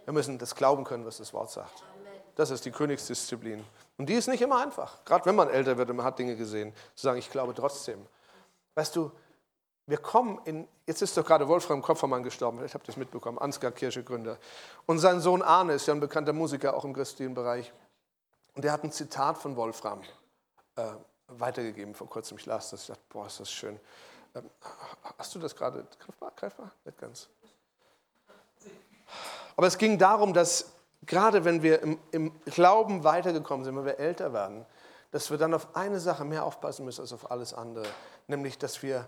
[0.05, 1.83] Wir müssen das glauben können, was das Wort sagt.
[2.37, 3.65] Das ist die Königsdisziplin.
[3.97, 5.03] Und die ist nicht immer einfach.
[5.05, 8.05] Gerade wenn man älter wird und man hat Dinge gesehen, zu sagen, ich glaube trotzdem.
[8.75, 9.11] Weißt du,
[9.87, 13.71] wir kommen in, jetzt ist doch gerade Wolfram Kopfermann gestorben, ich habe das mitbekommen, Ansgar
[13.71, 14.37] Kirche Gründer.
[14.85, 17.73] Und sein Sohn Arne ist ja ein bekannter Musiker, auch im christlichen Bereich.
[18.53, 20.03] Und der hat ein Zitat von Wolfram
[20.75, 20.91] äh,
[21.29, 22.37] weitergegeben vor kurzem.
[22.37, 23.79] Ich las das, ich dachte, boah, ist das schön.
[24.35, 24.47] Ähm,
[25.17, 26.31] hast du das gerade greifbar?
[26.35, 26.71] greifbar?
[26.85, 27.29] Nicht ganz.
[29.55, 33.99] Aber es ging darum, dass gerade wenn wir im, im Glauben weitergekommen sind, wenn wir
[33.99, 34.65] älter werden,
[35.11, 37.85] dass wir dann auf eine Sache mehr aufpassen müssen als auf alles andere,
[38.27, 39.07] nämlich dass wir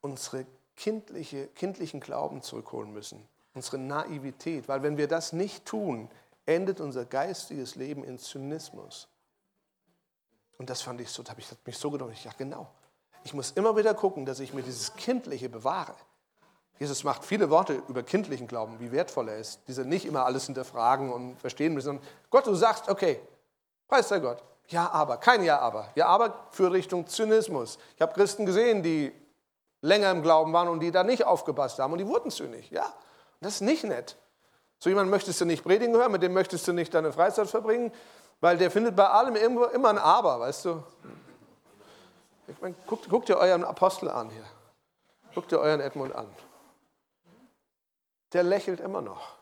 [0.00, 6.10] unsere kindliche, kindlichen Glauben zurückholen müssen, unsere Naivität, weil wenn wir das nicht tun,
[6.46, 9.08] endet unser geistiges Leben in Zynismus.
[10.56, 12.68] Und das fand ich so, da habe ich mich so gedacht, ja genau,
[13.24, 15.94] ich muss immer wieder gucken, dass ich mir dieses Kindliche bewahre.
[16.78, 19.60] Jesus macht viele Worte über kindlichen Glauben, wie wertvoll er ist.
[19.66, 23.20] Diese nicht immer alles hinterfragen und verstehen müssen, sondern Gott, du sagst, okay,
[23.88, 24.42] preis der Gott.
[24.68, 25.88] Ja, aber, kein Ja, aber.
[25.96, 27.78] Ja, aber für Richtung Zynismus.
[27.96, 29.12] Ich habe Christen gesehen, die
[29.80, 32.70] länger im Glauben waren und die da nicht aufgepasst haben und die wurden zynisch.
[32.70, 32.92] Ja,
[33.40, 34.16] das ist nicht nett.
[34.78, 37.92] So jemand möchtest du nicht predigen hören, mit dem möchtest du nicht deine Freizeit verbringen,
[38.40, 40.82] weil der findet bei allem immer, immer ein Aber, weißt du.
[42.46, 44.44] Ich meine, guckt, guckt ihr euren Apostel an hier.
[45.34, 46.28] Guckt ihr euren Edmund an
[48.32, 49.38] der lächelt immer noch.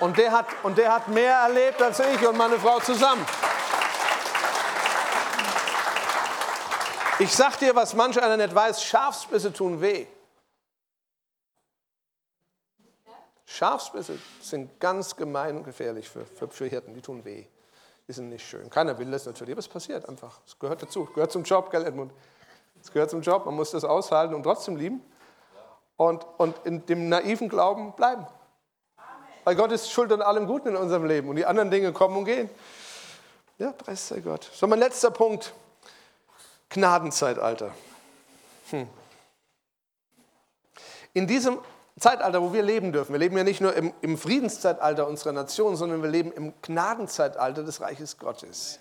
[0.00, 3.24] Und der, hat, und der hat mehr erlebt als ich und meine Frau zusammen.
[7.18, 10.06] Ich sag dir, was manch einer nicht weiß, Schafsbisse tun weh.
[13.44, 17.44] Schafsbisse sind ganz gemein und gefährlich für, für, für, Hirten, die tun weh.
[18.06, 18.70] Die sind nicht schön.
[18.70, 20.40] Keiner will das natürlich, aber es passiert einfach.
[20.46, 22.12] Es gehört dazu, gehört zum Job, gell Edmund?
[22.80, 25.02] Es gehört zum Job, man muss das aushalten und trotzdem lieben
[25.98, 28.26] und, und in dem naiven Glauben bleiben.
[29.44, 32.16] Weil Gott ist schuld an allem Guten in unserem Leben und die anderen Dinge kommen
[32.16, 32.48] und gehen.
[33.58, 34.48] Ja, preis sei Gott.
[34.54, 35.52] So, mein letzter Punkt.
[36.70, 37.72] Gnadenzeitalter.
[38.70, 38.86] Hm.
[41.14, 41.58] In diesem
[41.98, 45.74] Zeitalter, wo wir leben dürfen, wir leben ja nicht nur im, im Friedenszeitalter unserer Nation,
[45.74, 48.78] sondern wir leben im Gnadenzeitalter des Reiches Gottes.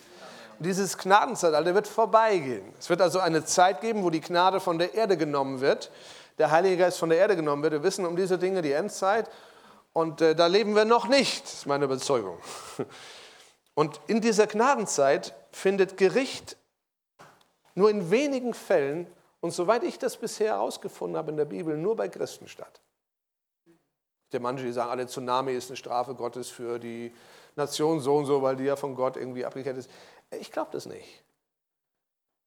[0.59, 2.73] Und dieses Gnadenzeitalter wird vorbeigehen.
[2.77, 5.89] Es wird also eine Zeit geben, wo die Gnade von der Erde genommen wird
[6.37, 7.73] der Heilige Geist von der Erde genommen wird.
[7.73, 9.29] Wir wissen um diese Dinge, die Endzeit.
[9.93, 12.37] Und äh, da leben wir noch nicht, ist meine Überzeugung.
[13.73, 16.57] Und in dieser Gnadenzeit findet Gericht
[17.75, 19.05] nur in wenigen Fällen
[19.39, 22.81] und soweit ich das bisher herausgefunden habe in der Bibel, nur bei Christen statt.
[24.31, 27.13] Der manche, die sagen, alle Tsunami ist eine Strafe Gottes für die
[27.55, 29.91] Nation so und so, weil die ja von Gott irgendwie abgekehrt ist.
[30.31, 31.23] Ich glaube das nicht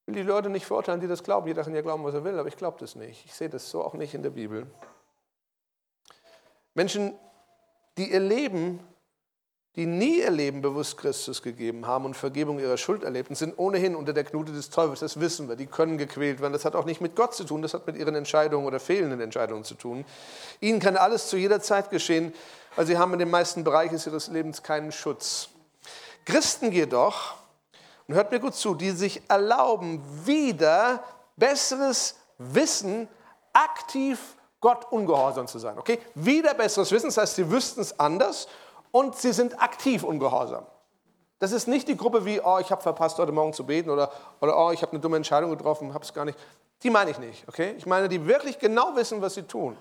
[0.06, 1.46] will die Leute nicht verurteilen, die das glauben.
[1.46, 3.24] Jeder kann ja glauben, was er will, aber ich glaube das nicht.
[3.24, 4.66] Ich sehe das so auch nicht in der Bibel.
[6.74, 7.14] Menschen,
[7.98, 8.80] die ihr Leben,
[9.76, 13.94] die nie ihr Leben bewusst Christus gegeben haben und Vergebung ihrer Schuld erlebten, sind ohnehin
[13.94, 15.00] unter der Knute des Teufels.
[15.00, 15.56] Das wissen wir.
[15.56, 16.52] Die können gequält werden.
[16.52, 17.62] Das hat auch nicht mit Gott zu tun.
[17.62, 20.04] Das hat mit ihren Entscheidungen oder fehlenden Entscheidungen zu tun.
[20.60, 22.32] Ihnen kann alles zu jeder Zeit geschehen,
[22.74, 25.50] weil sie haben in den meisten Bereichen ihres Lebens keinen Schutz.
[26.24, 27.39] Christen jedoch
[28.10, 31.04] und hört mir gut zu, die sich erlauben, wieder
[31.36, 33.06] besseres Wissen
[33.52, 35.78] aktiv Gott ungehorsam zu sein.
[35.78, 36.00] Okay?
[36.16, 38.48] Wieder besseres Wissen, das heißt, sie wüssten es anders
[38.90, 40.66] und sie sind aktiv ungehorsam.
[41.38, 44.10] Das ist nicht die Gruppe wie, oh, ich habe verpasst, heute Morgen zu beten oder,
[44.40, 46.36] oder oh, ich habe eine dumme Entscheidung getroffen, habe es gar nicht.
[46.82, 47.46] Die meine ich nicht.
[47.46, 47.76] Okay?
[47.78, 49.78] Ich meine, die wirklich genau wissen, was sie tun.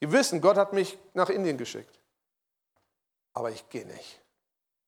[0.00, 2.00] Die wissen, Gott hat mich nach Indien geschickt.
[3.34, 4.21] Aber ich gehe nicht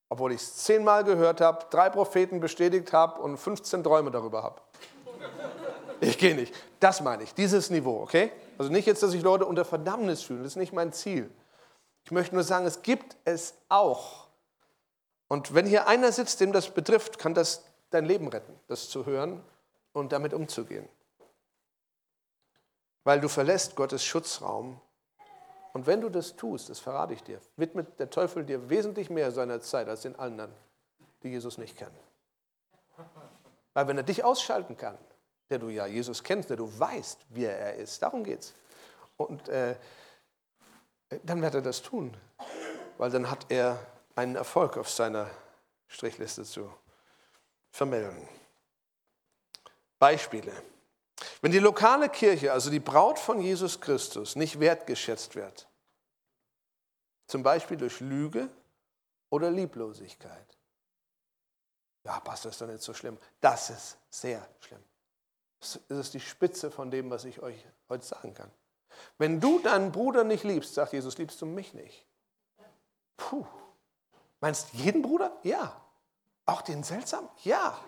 [0.09, 4.61] obwohl ich es zehnmal gehört habe, drei Propheten bestätigt habe und 15 Träume darüber habe.
[6.01, 6.55] Ich gehe nicht.
[6.81, 8.31] Das meine ich, dieses Niveau, okay?
[8.59, 11.31] Also nicht jetzt, dass sich Leute unter Verdammnis fühlen, das ist nicht mein Ziel.
[12.05, 14.29] Ich möchte nur sagen, es gibt es auch.
[15.29, 19.07] Und wenn hier einer sitzt, dem das betrifft, kann das dein Leben retten, das zu
[19.07, 19.43] hören
[19.93, 20.89] und damit umzugehen.
[23.05, 24.81] Weil du verlässt Gottes Schutzraum
[25.75, 29.33] und wenn du das tust, das verrate ich dir, widmet der Teufel dir wesentlich mehr
[29.33, 30.53] seiner Zeit als den anderen,
[31.23, 31.99] die Jesus nicht kennen.
[33.75, 34.97] Weil wenn er dich ausschalten kann,
[35.51, 38.55] der du ja Jesus kennst, der du weißt, wie er ist, darum geht's.
[39.17, 39.75] Und äh,
[41.25, 42.17] dann wird er das tun,
[42.97, 43.79] weil dann hat er
[44.15, 45.29] einen Erfolg auf seiner
[45.89, 46.73] Strichliste zu
[47.73, 48.29] vermelden.
[49.99, 50.53] Beispiele.
[51.41, 55.69] Wenn die lokale Kirche, also die Braut von Jesus Christus, nicht wertgeschätzt wird,
[57.27, 58.49] zum Beispiel durch Lüge
[59.31, 60.57] oder Lieblosigkeit,
[62.05, 63.17] ja, Pastor, ist doch nicht so schlimm.
[63.41, 64.83] Das ist sehr schlimm.
[65.59, 67.57] Das ist die Spitze von dem, was ich euch
[67.89, 68.51] heute sagen kann.
[69.17, 72.07] Wenn du deinen Bruder nicht liebst, sagt Jesus, liebst du mich nicht.
[73.17, 73.47] Puh.
[74.41, 75.33] Meinst du jeden Bruder?
[75.43, 75.81] Ja.
[76.45, 77.31] Auch den seltsamen?
[77.45, 77.79] Ja.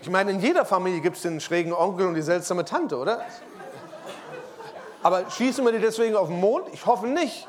[0.00, 3.24] Ich meine, in jeder Familie gibt es den schrägen Onkel und die seltsame Tante, oder?
[5.02, 6.68] Aber schießen wir die deswegen auf den Mond?
[6.72, 7.48] Ich hoffe nicht.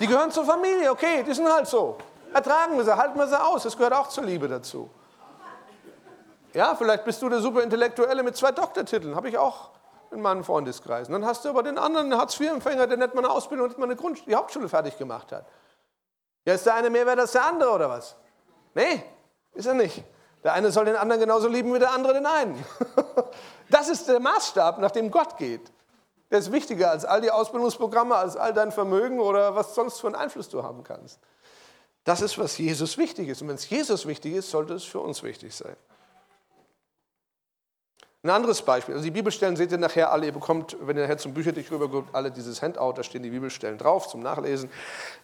[0.00, 1.96] Die gehören zur Familie, okay, die sind halt so.
[2.32, 4.90] Ertragen wir sie, halten wir sie aus, das gehört auch zur Liebe dazu.
[6.54, 9.70] Ja, vielleicht bist du der Superintellektuelle mit zwei Doktortiteln, habe ich auch
[10.10, 11.08] in meinem Freundeskreis.
[11.08, 13.86] Und dann hast du aber den anderen Hartz-IV-Empfänger, der nicht mal eine Ausbildung, nicht mal
[13.86, 15.46] eine Grund die Hauptschule fertig gemacht hat.
[16.44, 18.16] Ja, ist der eine mehr wert als der andere oder was?
[18.74, 19.02] Nee,
[19.54, 20.04] ist er nicht.
[20.44, 22.64] Der eine soll den anderen genauso lieben wie der andere den einen.
[23.70, 25.72] Das ist der Maßstab, nach dem Gott geht.
[26.30, 30.08] Der ist wichtiger als all die Ausbildungsprogramme, als all dein Vermögen oder was sonst für
[30.08, 31.18] einen Einfluss du haben kannst.
[32.04, 33.40] Das ist, was Jesus wichtig ist.
[33.40, 35.76] Und wenn es Jesus wichtig ist, sollte es für uns wichtig sein.
[38.24, 41.18] Ein anderes Beispiel, also die Bibelstellen seht ihr nachher alle, ihr bekommt, wenn ihr nachher
[41.18, 44.70] zum Büchertisch rüberguckt, alle dieses Handout, da stehen die Bibelstellen drauf zum Nachlesen.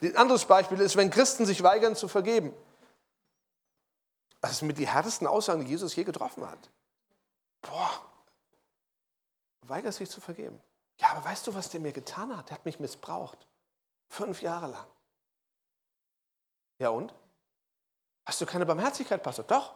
[0.03, 2.53] Ein anderes Beispiel ist, wenn Christen sich weigern zu vergeben.
[4.41, 6.70] Das sind mit die härtesten Aussagen, die Jesus je getroffen hat.
[7.62, 7.91] Boah,
[9.62, 10.61] weigert sich zu vergeben.
[10.99, 12.49] Ja, aber weißt du, was der mir getan hat?
[12.49, 13.47] Der hat mich missbraucht.
[14.09, 14.86] Fünf Jahre lang.
[16.78, 17.14] Ja und?
[18.26, 19.45] Hast du keine Barmherzigkeit, Pastor?
[19.45, 19.74] Doch.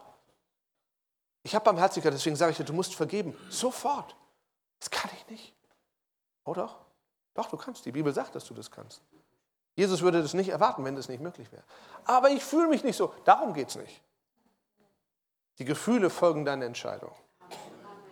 [1.43, 3.37] Ich habe Barmherzigkeit, deswegen sage ich dir, du musst vergeben.
[3.49, 4.15] Sofort.
[4.79, 5.55] Das kann ich nicht.
[6.45, 6.77] Oh doch?
[7.33, 7.85] Doch, du kannst.
[7.85, 9.01] Die Bibel sagt, dass du das kannst.
[9.75, 11.63] Jesus würde das nicht erwarten, wenn das nicht möglich wäre.
[12.05, 13.13] Aber ich fühle mich nicht so.
[13.25, 14.01] Darum geht es nicht.
[15.59, 17.11] Die Gefühle folgen deiner Entscheidung.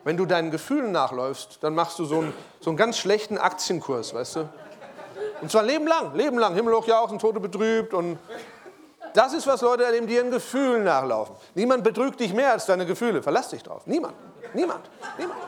[0.04, 4.14] Wenn du deinen Gefühlen nachläufst, dann machst du so einen, so einen ganz schlechten Aktienkurs,
[4.14, 4.50] weißt du?
[5.42, 6.54] Und zwar Leben lang, Leben lang.
[6.54, 8.18] Himmel hoch jauchzen, Tote betrübt und
[9.14, 11.36] das ist, was Leute erleben, die ihren Gefühlen nachlaufen.
[11.56, 13.22] Niemand betrügt dich mehr als deine Gefühle.
[13.22, 13.86] Verlass dich drauf.
[13.86, 14.16] Niemand.
[14.54, 14.90] Niemand.
[15.18, 15.40] Niemand.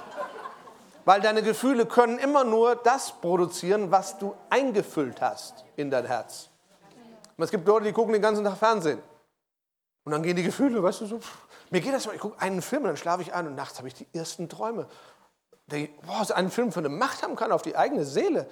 [1.06, 6.50] Weil deine Gefühle können immer nur das produzieren, was du eingefüllt hast in dein Herz.
[7.38, 9.00] Und es gibt Leute, die gucken den ganzen Tag Fernsehen.
[10.06, 11.20] Und dann gehen die Gefühle, weißt du, so.
[11.74, 13.80] Mir geht das mal, ich gucke einen Film und dann schlafe ich ein und nachts
[13.80, 14.86] habe ich die ersten Träume.
[15.65, 18.47] Die, boah, so einen Film für eine Macht haben kann auf die eigene Seele.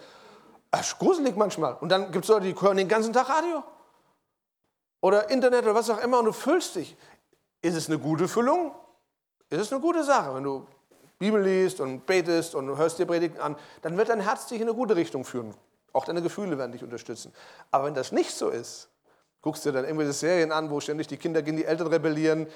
[0.72, 1.76] Das ist gruselig manchmal.
[1.76, 3.63] Und dann gibt es Leute, die hören den ganzen Tag Radio
[5.01, 6.97] oder Internet oder was auch immer und du füllst dich.
[7.61, 8.74] Ist es eine gute Füllung?
[9.51, 10.65] Ist es eine gute Sache, wenn du
[11.19, 14.67] Bibel liest und betest und hörst dir Predigten an, dann wird dein Herz dich in
[14.67, 15.53] eine gute Richtung führen.
[15.93, 17.32] Auch deine Gefühle werden dich unterstützen.
[17.69, 18.89] Aber wenn das nicht so ist,
[19.43, 22.47] guckst du dann irgendwelche Serien an, wo ständig die Kinder gegen die Eltern rebellieren,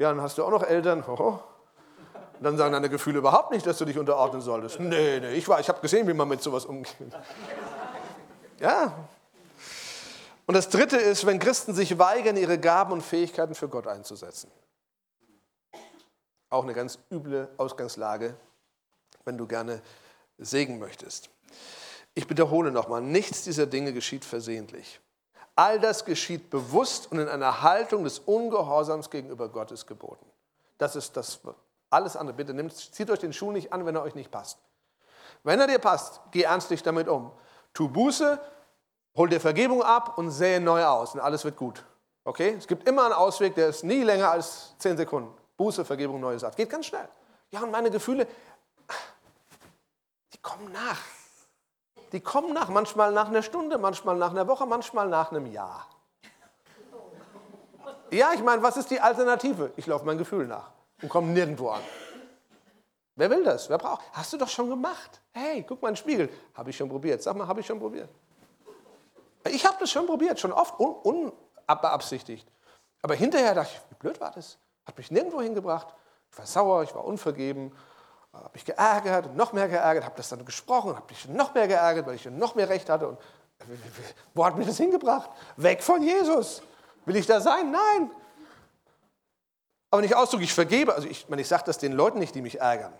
[0.00, 1.38] ja, dann hast du auch noch Eltern, oh,
[2.40, 4.80] dann sagen deine Gefühle überhaupt nicht, dass du dich unterordnen solltest.
[4.80, 6.96] Nee, nee, ich, ich habe gesehen, wie man mit sowas umgeht.
[8.58, 8.94] Ja,
[10.50, 14.50] und das Dritte ist, wenn Christen sich weigern, ihre Gaben und Fähigkeiten für Gott einzusetzen.
[16.48, 18.34] Auch eine ganz üble Ausgangslage,
[19.24, 19.80] wenn du gerne
[20.38, 21.30] Segen möchtest.
[22.14, 25.00] Ich wiederhole nochmal, nichts dieser Dinge geschieht versehentlich.
[25.60, 30.24] All das geschieht bewusst und in einer Haltung des Ungehorsams gegenüber Gottes geboten.
[30.78, 31.38] Das ist das,
[31.90, 32.34] alles andere.
[32.34, 34.58] Bitte nehmt, zieht euch den Schuh nicht an, wenn er euch nicht passt.
[35.44, 37.30] Wenn er dir passt, geh ernstlich damit um.
[37.74, 38.40] Tu Buße,
[39.14, 41.84] hol dir Vergebung ab und sähe neu aus und alles wird gut.
[42.24, 42.54] Okay?
[42.56, 45.36] Es gibt immer einen Ausweg, der ist nie länger als zehn Sekunden.
[45.58, 46.56] Buße, Vergebung, neue Saat.
[46.56, 47.06] Geht ganz schnell.
[47.50, 48.26] Ja, und meine Gefühle,
[50.32, 51.19] die kommen nach.
[52.12, 55.86] Die kommen nach, manchmal nach einer Stunde, manchmal nach einer Woche, manchmal nach einem Jahr.
[58.10, 59.72] Ja, ich meine, was ist die Alternative?
[59.76, 61.82] Ich laufe mein Gefühl nach und komme nirgendwo an.
[63.14, 63.68] Wer will das?
[63.68, 64.02] Wer braucht?
[64.12, 65.20] Hast du doch schon gemacht.
[65.32, 66.28] Hey, guck mal in den Spiegel.
[66.54, 67.22] Habe ich schon probiert.
[67.22, 68.08] Sag mal, habe ich schon probiert.
[69.48, 70.94] Ich habe das schon probiert, schon oft un
[71.66, 72.50] unbeabsichtigt.
[73.02, 74.58] Aber hinterher dachte ich, wie blöd war das?
[74.84, 75.88] Hat mich nirgendwo hingebracht.
[76.30, 77.72] Ich war sauer, ich war unvergeben,
[78.32, 81.66] habe mich geärgert und noch mehr geärgert, habe das dann gesprochen, habe mich noch mehr
[81.68, 83.08] geärgert, weil ich noch mehr Recht hatte.
[83.08, 83.18] Und
[84.34, 85.30] wo hat mich das hingebracht?
[85.56, 86.62] Weg von Jesus.
[87.04, 87.70] Will ich da sein?
[87.70, 88.10] Nein.
[89.90, 92.42] Aber wenn ich ausdrücke, ich vergebe, also ich, ich sage das den Leuten nicht, die
[92.42, 92.92] mich ärgern.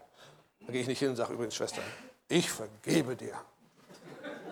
[0.67, 1.81] Da gehe ich nicht hin und sage übrigens, Schwester,
[2.29, 3.35] ich vergebe dir.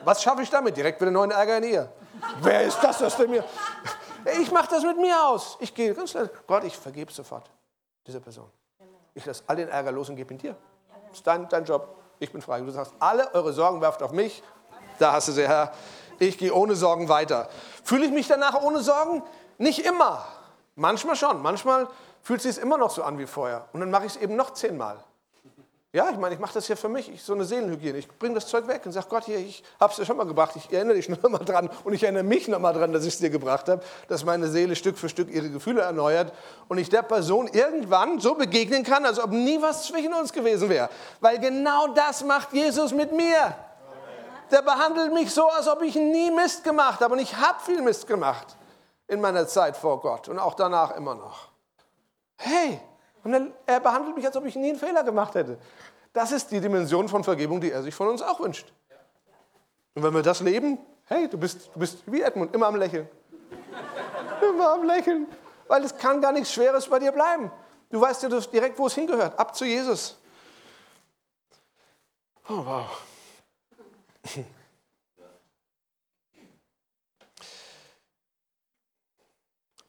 [0.05, 0.76] Was schaffe ich damit?
[0.76, 1.93] Direkt wieder neuen Ärger in ihr.
[2.41, 3.45] Wer ist das, das denn mir?
[4.41, 5.57] Ich mache das mit mir aus.
[5.61, 6.31] Ich gehe ganz schnell.
[6.47, 7.51] Gott, ich vergebe sofort
[8.07, 8.51] dieser Person.
[9.18, 10.54] Ich lasse all den Ärger los und gebe ihn dir.
[11.08, 11.96] Das ist dein, dein Job.
[12.20, 12.60] Ich bin frei.
[12.60, 14.44] Du sagst, alle eure Sorgen werft auf mich.
[15.00, 15.72] Da hast du sie, Herr.
[16.20, 17.48] Ich gehe ohne Sorgen weiter.
[17.82, 19.24] Fühle ich mich danach ohne Sorgen?
[19.58, 20.24] Nicht immer.
[20.76, 21.42] Manchmal schon.
[21.42, 21.88] Manchmal
[22.22, 23.64] fühlt es sich immer noch so an wie vorher.
[23.72, 24.98] Und dann mache ich es eben noch zehnmal.
[25.91, 27.97] Ja, ich meine, ich mache das ja für mich, ich, so eine Seelenhygiene.
[27.97, 30.26] Ich bringe das Zeug weg und sage, Gott, hier, ich habe es dir schon mal
[30.26, 33.07] gebracht, ich erinnere dich noch mal dran und ich erinnere mich noch mal dran, dass
[33.07, 36.34] ich es dir gebracht habe, dass meine Seele Stück für Stück ihre Gefühle erneuert
[36.68, 40.68] und ich der Person irgendwann so begegnen kann, als ob nie was zwischen uns gewesen
[40.68, 40.91] wäre.
[41.20, 43.57] Weil genau das macht Jesus mit mir.
[44.51, 47.80] Der behandelt mich so, als ob ich nie Mist gemacht habe und ich habe viel
[47.80, 48.59] Mist gemacht
[49.07, 51.49] in meiner Zeit vor Gott und auch danach immer noch.
[52.36, 52.78] Hey,
[53.24, 55.58] und er, behandelt mich, als ob ich nie einen Fehler gemacht hätte.
[56.12, 58.72] Das ist die Dimension von Vergebung, die er sich von uns auch wünscht.
[59.94, 63.08] Und wenn wir das leben, hey, du bist, du bist wie Edmund, immer am Lächeln.
[64.42, 65.26] immer am Lächeln.
[65.66, 67.50] Weil es kann gar nichts Schweres bei dir bleiben.
[67.90, 69.38] Du weißt ja direkt, wo es hingehört.
[69.38, 70.18] Ab zu Jesus.
[72.48, 72.86] Oh, wow.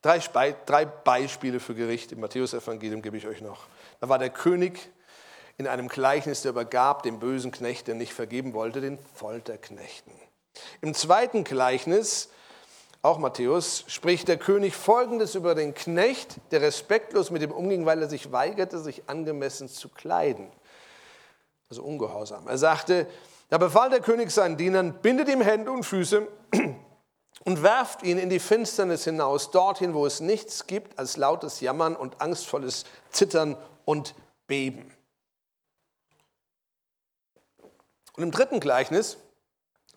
[0.01, 3.67] Drei, drei Beispiele für Gericht im Matthäus-Evangelium gebe ich euch noch.
[3.99, 4.89] Da war der König
[5.57, 10.13] in einem Gleichnis, der übergab dem bösen Knecht, der nicht vergeben wollte, den Folterknechten.
[10.79, 12.29] Im zweiten Gleichnis,
[13.01, 18.01] auch Matthäus, spricht der König Folgendes über den Knecht, der respektlos mit ihm umging, weil
[18.01, 20.49] er sich weigerte, sich angemessen zu kleiden.
[21.69, 22.47] Also ungehorsam.
[22.47, 23.05] Er sagte,
[23.49, 26.25] da befahl der König seinen Dienern, bindet ihm Hände und Füße
[27.45, 31.95] und werft ihn in die Finsternis hinaus, dorthin, wo es nichts gibt als lautes Jammern
[31.95, 34.15] und angstvolles Zittern und
[34.47, 34.93] Beben.
[38.15, 39.17] Und im dritten Gleichnis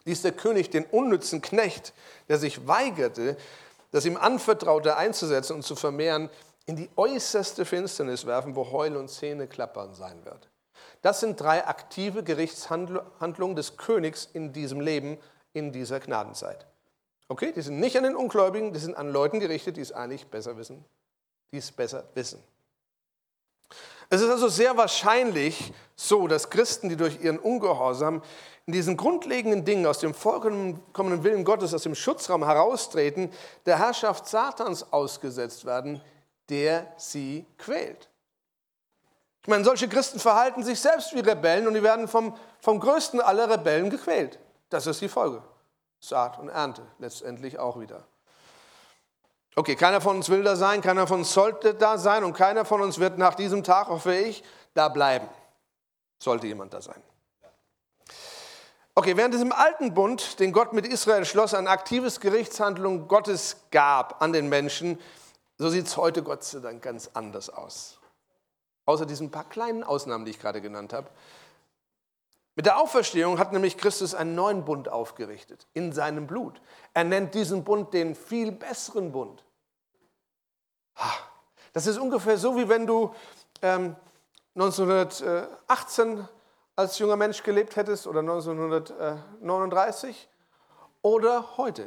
[0.04, 1.92] ließ der König den unnützen Knecht,
[2.28, 3.36] der sich weigerte,
[3.90, 6.30] das ihm anvertraute einzusetzen und zu vermehren,
[6.66, 10.48] in die äußerste Finsternis werfen, wo Heul und Zähne klappern sein wird.
[11.02, 15.18] Das sind drei aktive Gerichtshandlungen des Königs in diesem Leben,
[15.52, 16.66] in dieser Gnadenzeit.
[17.32, 20.26] Okay, die sind nicht an den Ungläubigen, die sind an Leuten gerichtet, die es eigentlich
[20.26, 20.84] besser wissen,
[21.50, 22.44] die es besser wissen.
[24.10, 28.22] Es ist also sehr wahrscheinlich so, dass Christen, die durch ihren Ungehorsam
[28.66, 33.30] in diesen grundlegenden Dingen aus dem vollkommenen Willen Gottes, aus dem Schutzraum heraustreten,
[33.64, 36.02] der Herrschaft Satans ausgesetzt werden,
[36.50, 38.10] der sie quält.
[39.40, 43.22] Ich meine, solche Christen verhalten sich selbst wie Rebellen und die werden vom, vom größten
[43.22, 44.38] aller Rebellen gequält.
[44.68, 45.42] Das ist die Folge.
[46.02, 48.02] Saat und Ernte letztendlich auch wieder.
[49.54, 52.64] Okay, keiner von uns will da sein, keiner von uns sollte da sein und keiner
[52.64, 54.42] von uns wird nach diesem Tag, hoffe ich,
[54.74, 55.28] da bleiben.
[56.18, 57.00] Sollte jemand da sein.
[58.94, 63.56] Okay, während es im alten Bund, den Gott mit Israel schloss, ein aktives Gerichtshandlung Gottes
[63.70, 64.98] gab an den Menschen,
[65.56, 68.00] so sieht es heute Gott sei Dank ganz anders aus.
[68.86, 71.08] Außer diesen paar kleinen Ausnahmen, die ich gerade genannt habe.
[72.54, 76.60] Mit der Auferstehung hat nämlich Christus einen neuen Bund aufgerichtet, in seinem Blut.
[76.92, 79.44] Er nennt diesen Bund den viel besseren Bund.
[81.72, 83.14] Das ist ungefähr so, wie wenn du
[83.62, 83.96] ähm,
[84.54, 86.28] 1918
[86.76, 90.28] als junger Mensch gelebt hättest oder 1939
[91.00, 91.86] oder heute.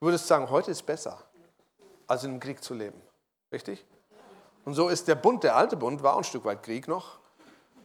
[0.00, 1.22] Du würdest sagen, heute ist besser,
[2.08, 3.00] als in einem Krieg zu leben.
[3.52, 3.86] Richtig?
[4.64, 7.20] Und so ist der Bund, der alte Bund, war ein Stück weit Krieg noch.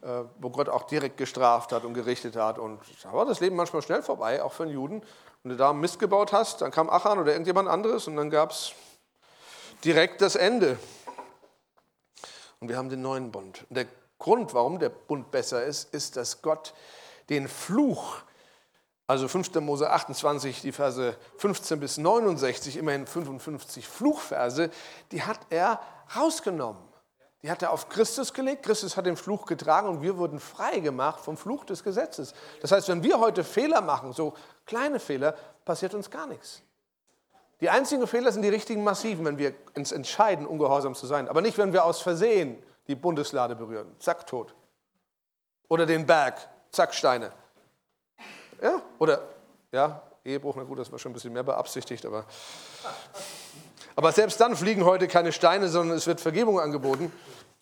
[0.01, 2.59] Äh, wo Gott auch direkt gestraft hat und gerichtet hat.
[2.59, 5.01] Und da war das Leben manchmal schnell vorbei, auch für einen Juden.
[5.41, 8.51] Wenn du da Mist gebaut hast, dann kam Achan oder irgendjemand anderes und dann gab
[8.51, 8.73] es
[9.83, 10.77] direkt das Ende.
[12.59, 13.65] Und wir haben den neuen Bund.
[13.69, 13.87] Und der
[14.19, 16.75] Grund, warum der Bund besser ist, ist, dass Gott
[17.29, 18.17] den Fluch,
[19.07, 19.55] also 5.
[19.55, 24.69] Mose 28, die Verse 15 bis 69, immerhin 55 Fluchverse,
[25.11, 25.81] die hat er
[26.15, 26.86] rausgenommen.
[27.47, 28.63] Die hat er auf Christus gelegt.
[28.63, 32.33] Christus hat den Fluch getragen und wir wurden frei gemacht vom Fluch des Gesetzes.
[32.59, 34.33] Das heißt, wenn wir heute Fehler machen, so
[34.65, 35.33] kleine Fehler,
[35.63, 36.61] passiert uns gar nichts.
[37.61, 41.29] Die einzigen Fehler sind die richtigen massiven, wenn wir uns entscheiden, ungehorsam zu sein.
[41.29, 43.95] Aber nicht, wenn wir aus Versehen die Bundeslade berühren.
[43.99, 44.53] Zack, tot.
[45.69, 46.49] Oder den Berg.
[46.71, 47.31] Zack, Steine.
[48.61, 49.21] Ja, oder,
[49.71, 52.25] ja, Ehebruch, na gut, das war schon ein bisschen mehr beabsichtigt, aber.
[53.97, 57.11] Aber selbst dann fliegen heute keine Steine, sondern es wird Vergebung angeboten.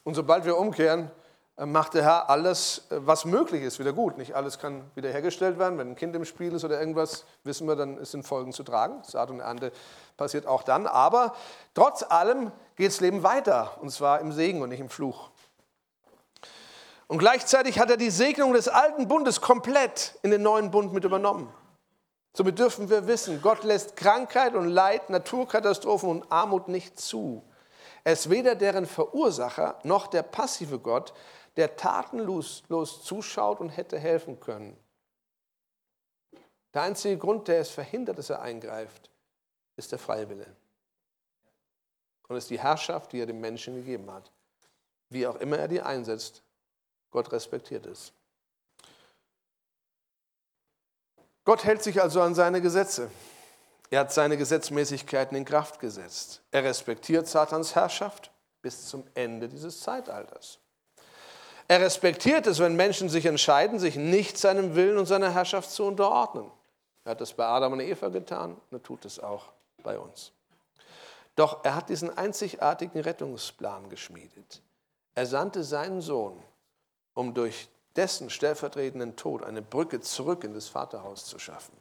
[0.03, 1.09] Und sobald wir umkehren,
[1.55, 4.17] äh, macht der Herr alles, äh, was möglich ist, wieder gut.
[4.17, 5.77] Nicht alles kann wiederhergestellt werden.
[5.77, 9.01] Wenn ein Kind im Spiel ist oder irgendwas, wissen wir, dann sind Folgen zu tragen.
[9.03, 9.71] Saat und Ernte
[10.17, 10.87] passiert auch dann.
[10.87, 11.33] Aber
[11.73, 13.77] trotz allem geht das Leben weiter.
[13.79, 15.29] Und zwar im Segen und nicht im Fluch.
[17.07, 21.05] Und gleichzeitig hat er die Segnung des alten Bundes komplett in den neuen Bund mit
[21.05, 21.47] übernommen.
[22.35, 27.41] Somit dürfen wir wissen, Gott lässt Krankheit und Leid, Naturkatastrophen und Armut nicht zu.
[28.03, 31.13] Er ist weder deren Verursacher noch der passive Gott,
[31.55, 34.75] der tatenlos zuschaut und hätte helfen können.
[36.73, 39.09] Der einzige Grund, der es verhindert, dass er eingreift,
[39.77, 40.57] ist der freie Wille.
[42.27, 44.29] Und es ist die Herrschaft, die er dem Menschen gegeben hat.
[45.07, 46.43] Wie auch immer er die einsetzt,
[47.11, 48.11] Gott respektiert es.
[51.45, 53.09] Gott hält sich also an seine Gesetze.
[53.91, 56.41] Er hat seine Gesetzmäßigkeiten in Kraft gesetzt.
[56.51, 58.31] Er respektiert Satans Herrschaft
[58.61, 60.57] bis zum Ende dieses Zeitalters.
[61.67, 65.83] Er respektiert es, wenn Menschen sich entscheiden, sich nicht seinem Willen und seiner Herrschaft zu
[65.83, 66.51] unterordnen.
[67.03, 69.51] Er hat das bei Adam und Eva getan und er tut es auch
[69.83, 70.31] bei uns.
[71.35, 74.61] Doch er hat diesen einzigartigen Rettungsplan geschmiedet.
[75.13, 76.41] Er sandte seinen Sohn,
[77.13, 81.75] um durch dessen stellvertretenden Tod eine Brücke zurück in das Vaterhaus zu schaffen.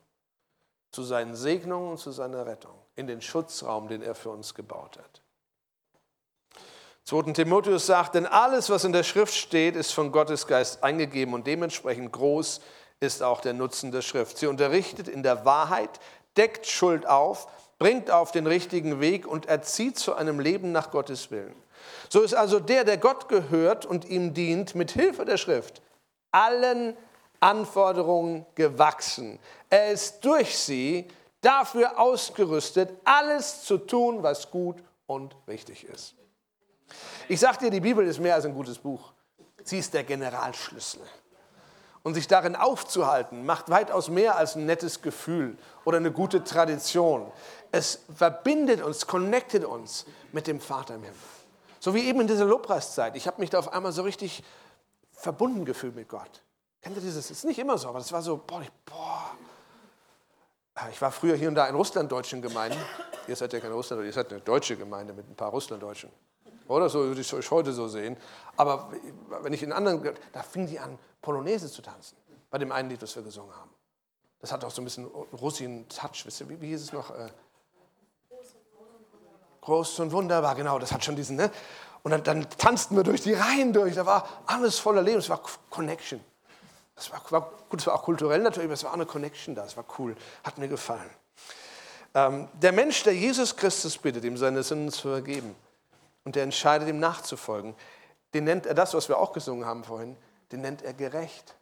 [0.93, 4.99] Zu seinen Segnungen und zu seiner Rettung, in den Schutzraum, den er für uns gebaut
[4.99, 5.23] hat.
[7.05, 7.33] 2.
[7.33, 11.47] Timotheus sagt, denn alles, was in der Schrift steht, ist von Gottes Geist eingegeben und
[11.47, 12.61] dementsprechend groß
[13.01, 14.39] ist auch der Nutzen der Schrift.
[14.39, 16.01] Sie unterrichtet in der Wahrheit,
[16.37, 17.49] deckt Schuld auf,
[17.79, 21.55] bringt auf den richtigen Weg und erzieht zu einem Leben nach Gottes Willen.
[22.09, 25.83] So ist also der, der Gott gehört und ihm dient, mit Hilfe der Schrift
[26.35, 26.97] allen
[27.41, 29.39] Anforderungen gewachsen.
[29.71, 31.07] Er ist durch sie
[31.41, 36.15] dafür ausgerüstet, alles zu tun, was gut und richtig ist.
[37.29, 39.13] Ich sage dir, die Bibel ist mehr als ein gutes Buch.
[39.63, 41.03] Sie ist der Generalschlüssel.
[42.03, 45.57] Und sich darin aufzuhalten, macht weitaus mehr als ein nettes Gefühl
[45.87, 47.31] oder eine gute Tradition.
[47.73, 51.19] Es verbindet uns, connectet uns mit dem Vater im Himmel.
[51.81, 53.17] So wie eben in dieser Lobpreiszeit.
[53.17, 54.43] Ich habe mich da auf einmal so richtig
[55.25, 56.43] verbunden gefühlt mit Gott.
[56.81, 57.25] Kennt ihr dieses?
[57.25, 59.31] Es ist nicht immer so, aber das war so, boah, ich, boah.
[60.91, 62.79] Ich war früher hier und da in russlanddeutschen Gemeinden.
[63.27, 66.11] Ihr seid ja keine Russland, ihr seid eine deutsche Gemeinde mit ein paar Russlanddeutschen.
[66.69, 68.17] Oder so würde ich es heute so sehen.
[68.57, 68.93] Aber
[69.43, 72.17] wenn ich in anderen, da fingen die an, Polonaise zu tanzen.
[72.51, 73.71] Bei dem einen Lied, das wir gesungen haben.
[74.41, 76.27] Das hat auch so ein bisschen Russin-Touch.
[76.49, 77.11] Wie, wie hieß es noch?
[77.11, 77.31] Äh,
[79.63, 80.79] Groß und wunderbar, genau.
[80.79, 81.51] Das hat schon diesen, ne?
[82.05, 83.95] Und dann, dann tanzten wir durch die Reihen durch.
[83.95, 85.19] Da war alles voller Leben.
[85.19, 85.41] Es war
[85.71, 86.23] Connection.
[86.95, 89.65] Das war, war gut, es war auch kulturell natürlich, aber es war eine Connection da.
[89.65, 90.15] Es war cool.
[90.45, 91.11] Hat mir gefallen.
[92.15, 95.57] Ähm, der Mensch, der Jesus Christus bittet, ihm seine Sünden zu vergeben,
[96.25, 97.75] und der entscheidet, ihm nachzufolgen,
[98.33, 100.17] den nennt er das, was wir auch gesungen haben vorhin,
[100.53, 101.55] den nennt er gerecht.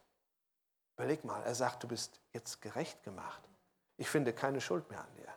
[0.97, 3.43] Überleg mal, er sagt, du bist jetzt gerecht gemacht.
[3.97, 5.28] Ich finde keine Schuld mehr an dir.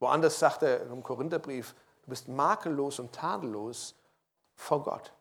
[0.00, 3.94] Woanders sagt er im Korintherbrief, du bist makellos und tadellos
[4.54, 5.12] vor Gott.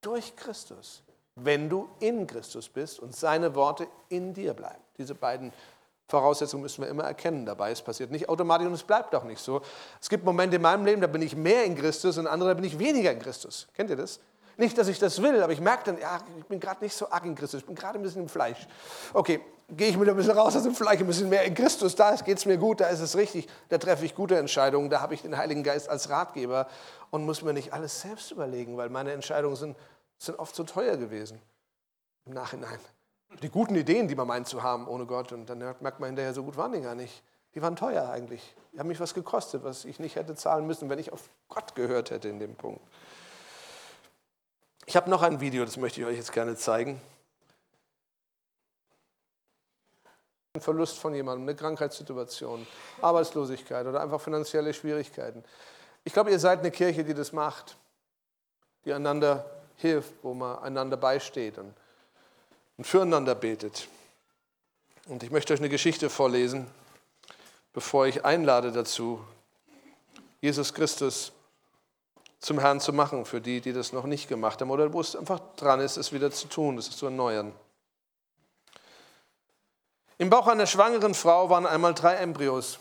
[0.00, 1.02] Durch Christus.
[1.36, 4.82] Wenn du in Christus bist und seine Worte in dir bleiben.
[4.98, 5.52] Diese beiden
[6.06, 7.70] Voraussetzungen müssen wir immer erkennen dabei.
[7.70, 9.62] Es passiert nicht automatisch und es bleibt auch nicht so.
[10.00, 12.54] Es gibt Momente in meinem Leben, da bin ich mehr in Christus und andere, da
[12.54, 13.66] bin ich weniger in Christus.
[13.74, 14.20] Kennt ihr das?
[14.56, 17.10] Nicht, dass ich das will, aber ich merke dann, ja, ich bin gerade nicht so
[17.10, 18.68] arg in Christus, ich bin gerade ein bisschen im Fleisch.
[19.12, 21.94] Okay, gehe ich wieder ein bisschen raus aus dem Fleisch, ein bisschen mehr in Christus,
[21.94, 25.00] da geht es mir gut, da ist es richtig, da treffe ich gute Entscheidungen, da
[25.00, 26.68] habe ich den Heiligen Geist als Ratgeber
[27.10, 29.76] und muss mir nicht alles selbst überlegen, weil meine Entscheidungen sind,
[30.18, 31.40] sind oft so teuer gewesen
[32.26, 32.78] im Nachhinein
[33.42, 35.32] die guten Ideen, die man meint zu haben ohne Gott.
[35.32, 37.22] Und dann merkt man hinterher, so gut waren die gar nicht.
[37.54, 38.54] Die waren teuer eigentlich.
[38.72, 41.74] Die haben mich was gekostet, was ich nicht hätte zahlen müssen, wenn ich auf Gott
[41.74, 42.80] gehört hätte in dem Punkt.
[44.86, 47.00] Ich habe noch ein Video, das möchte ich euch jetzt gerne zeigen.
[50.60, 52.66] Verlust von jemandem, eine Krankheitssituation,
[53.02, 55.44] Arbeitslosigkeit oder einfach finanzielle Schwierigkeiten.
[56.04, 57.76] Ich glaube, ihr seid eine Kirche, die das macht,
[58.84, 59.44] die einander
[59.76, 61.58] hilft, wo man einander beisteht.
[61.58, 61.74] Und
[62.76, 63.88] und füreinander betet.
[65.06, 66.66] Und ich möchte euch eine Geschichte vorlesen,
[67.72, 69.20] bevor ich einlade dazu,
[70.40, 71.32] Jesus Christus
[72.40, 75.16] zum Herrn zu machen, für die, die das noch nicht gemacht haben oder wo es
[75.16, 77.52] einfach dran ist, es wieder zu tun, es zu erneuern.
[80.24, 82.78] Im Bauch einer schwangeren Frau waren einmal drei Embryos.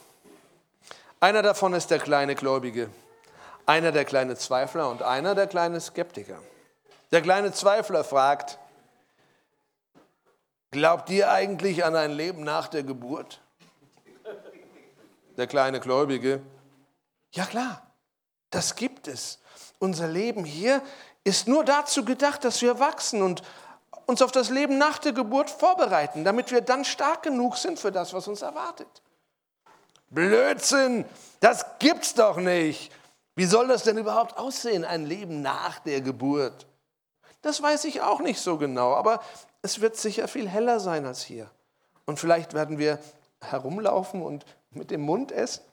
[1.20, 2.90] Einer davon ist der kleine Gläubige,
[3.66, 6.40] einer der kleine Zweifler und einer der kleine Skeptiker.
[7.12, 8.60] Der kleine Zweifler fragt,
[10.72, 13.42] Glaubt ihr eigentlich an ein Leben nach der Geburt?
[15.36, 16.42] Der kleine Gläubige.
[17.34, 17.86] Ja klar,
[18.52, 19.40] das gibt es.
[19.80, 20.82] Unser Leben hier
[21.26, 23.44] ist nur dazu gedacht, dass wir wachsen und
[24.06, 27.92] uns auf das Leben nach der Geburt vorbereiten, damit wir dann stark genug sind für
[27.92, 28.88] das, was uns erwartet.
[30.10, 31.06] Blödsinn,
[31.40, 32.92] das gibt's doch nicht.
[33.36, 36.68] Wie soll das denn überhaupt aussehen, ein Leben nach der Geburt?
[37.42, 39.22] Das weiß ich auch nicht so genau, aber
[39.62, 41.50] es wird sicher viel heller sein als hier.
[42.06, 43.00] Und vielleicht werden wir
[43.42, 45.64] herumlaufen und mit dem Mund essen.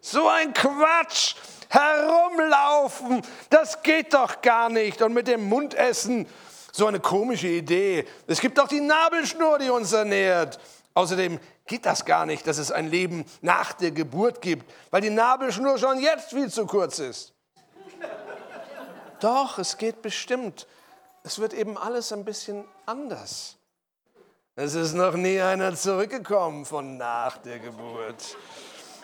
[0.00, 1.34] So ein Quatsch!
[1.70, 5.02] Herumlaufen, das geht doch gar nicht.
[5.02, 6.26] Und mit dem Mund essen,
[6.78, 8.06] so eine komische Idee.
[8.26, 10.58] Es gibt doch die Nabelschnur, die uns ernährt.
[10.94, 15.10] Außerdem geht das gar nicht, dass es ein Leben nach der Geburt gibt, weil die
[15.10, 17.34] Nabelschnur schon jetzt viel zu kurz ist.
[19.20, 20.66] Doch, es geht bestimmt
[21.28, 23.56] es wird eben alles ein bisschen anders.
[24.56, 28.36] Es ist noch nie einer zurückgekommen von nach der Geburt.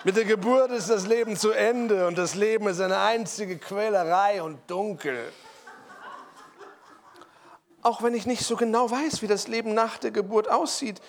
[0.05, 4.43] Mit der Geburt ist das Leben zu Ende und das Leben ist eine einzige Quälerei
[4.43, 5.31] und dunkel.
[7.85, 11.03] Auch wenn ich nicht so genau weiß, wie das Leben nach der Geburt aussieht.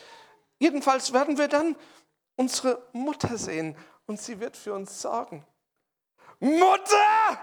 [0.59, 1.78] Jedenfalls werden wir dann
[2.36, 5.45] unsere Mutter sehen und sie wird für uns sorgen.
[6.39, 7.39] Mutter!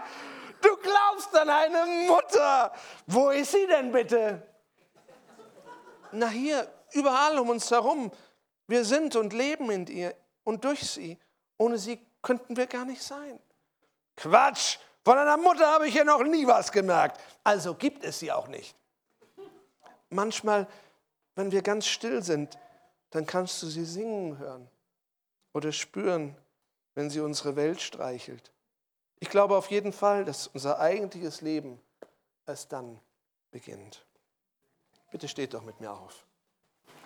[0.60, 2.72] Du glaubst an eine Mutter.
[3.06, 4.46] Wo ist sie denn bitte?
[6.12, 8.12] Na hier, überall um uns herum.
[8.66, 10.14] Wir sind und leben in ihr
[10.44, 11.18] und durch sie.
[11.56, 13.40] Ohne sie könnten wir gar nicht sein.
[14.14, 14.76] Quatsch!
[15.02, 17.18] Von einer Mutter habe ich ja noch nie was gemerkt.
[17.42, 18.76] Also gibt es sie auch nicht.
[20.12, 20.68] Manchmal,
[21.34, 22.58] wenn wir ganz still sind,
[23.10, 24.68] dann kannst du sie singen hören
[25.52, 26.36] oder spüren,
[26.94, 28.52] wenn sie unsere Welt streichelt.
[29.20, 31.80] Ich glaube auf jeden Fall, dass unser eigentliches Leben
[32.46, 33.00] erst dann
[33.50, 34.04] beginnt.
[35.10, 36.26] Bitte steht doch mit mir auf.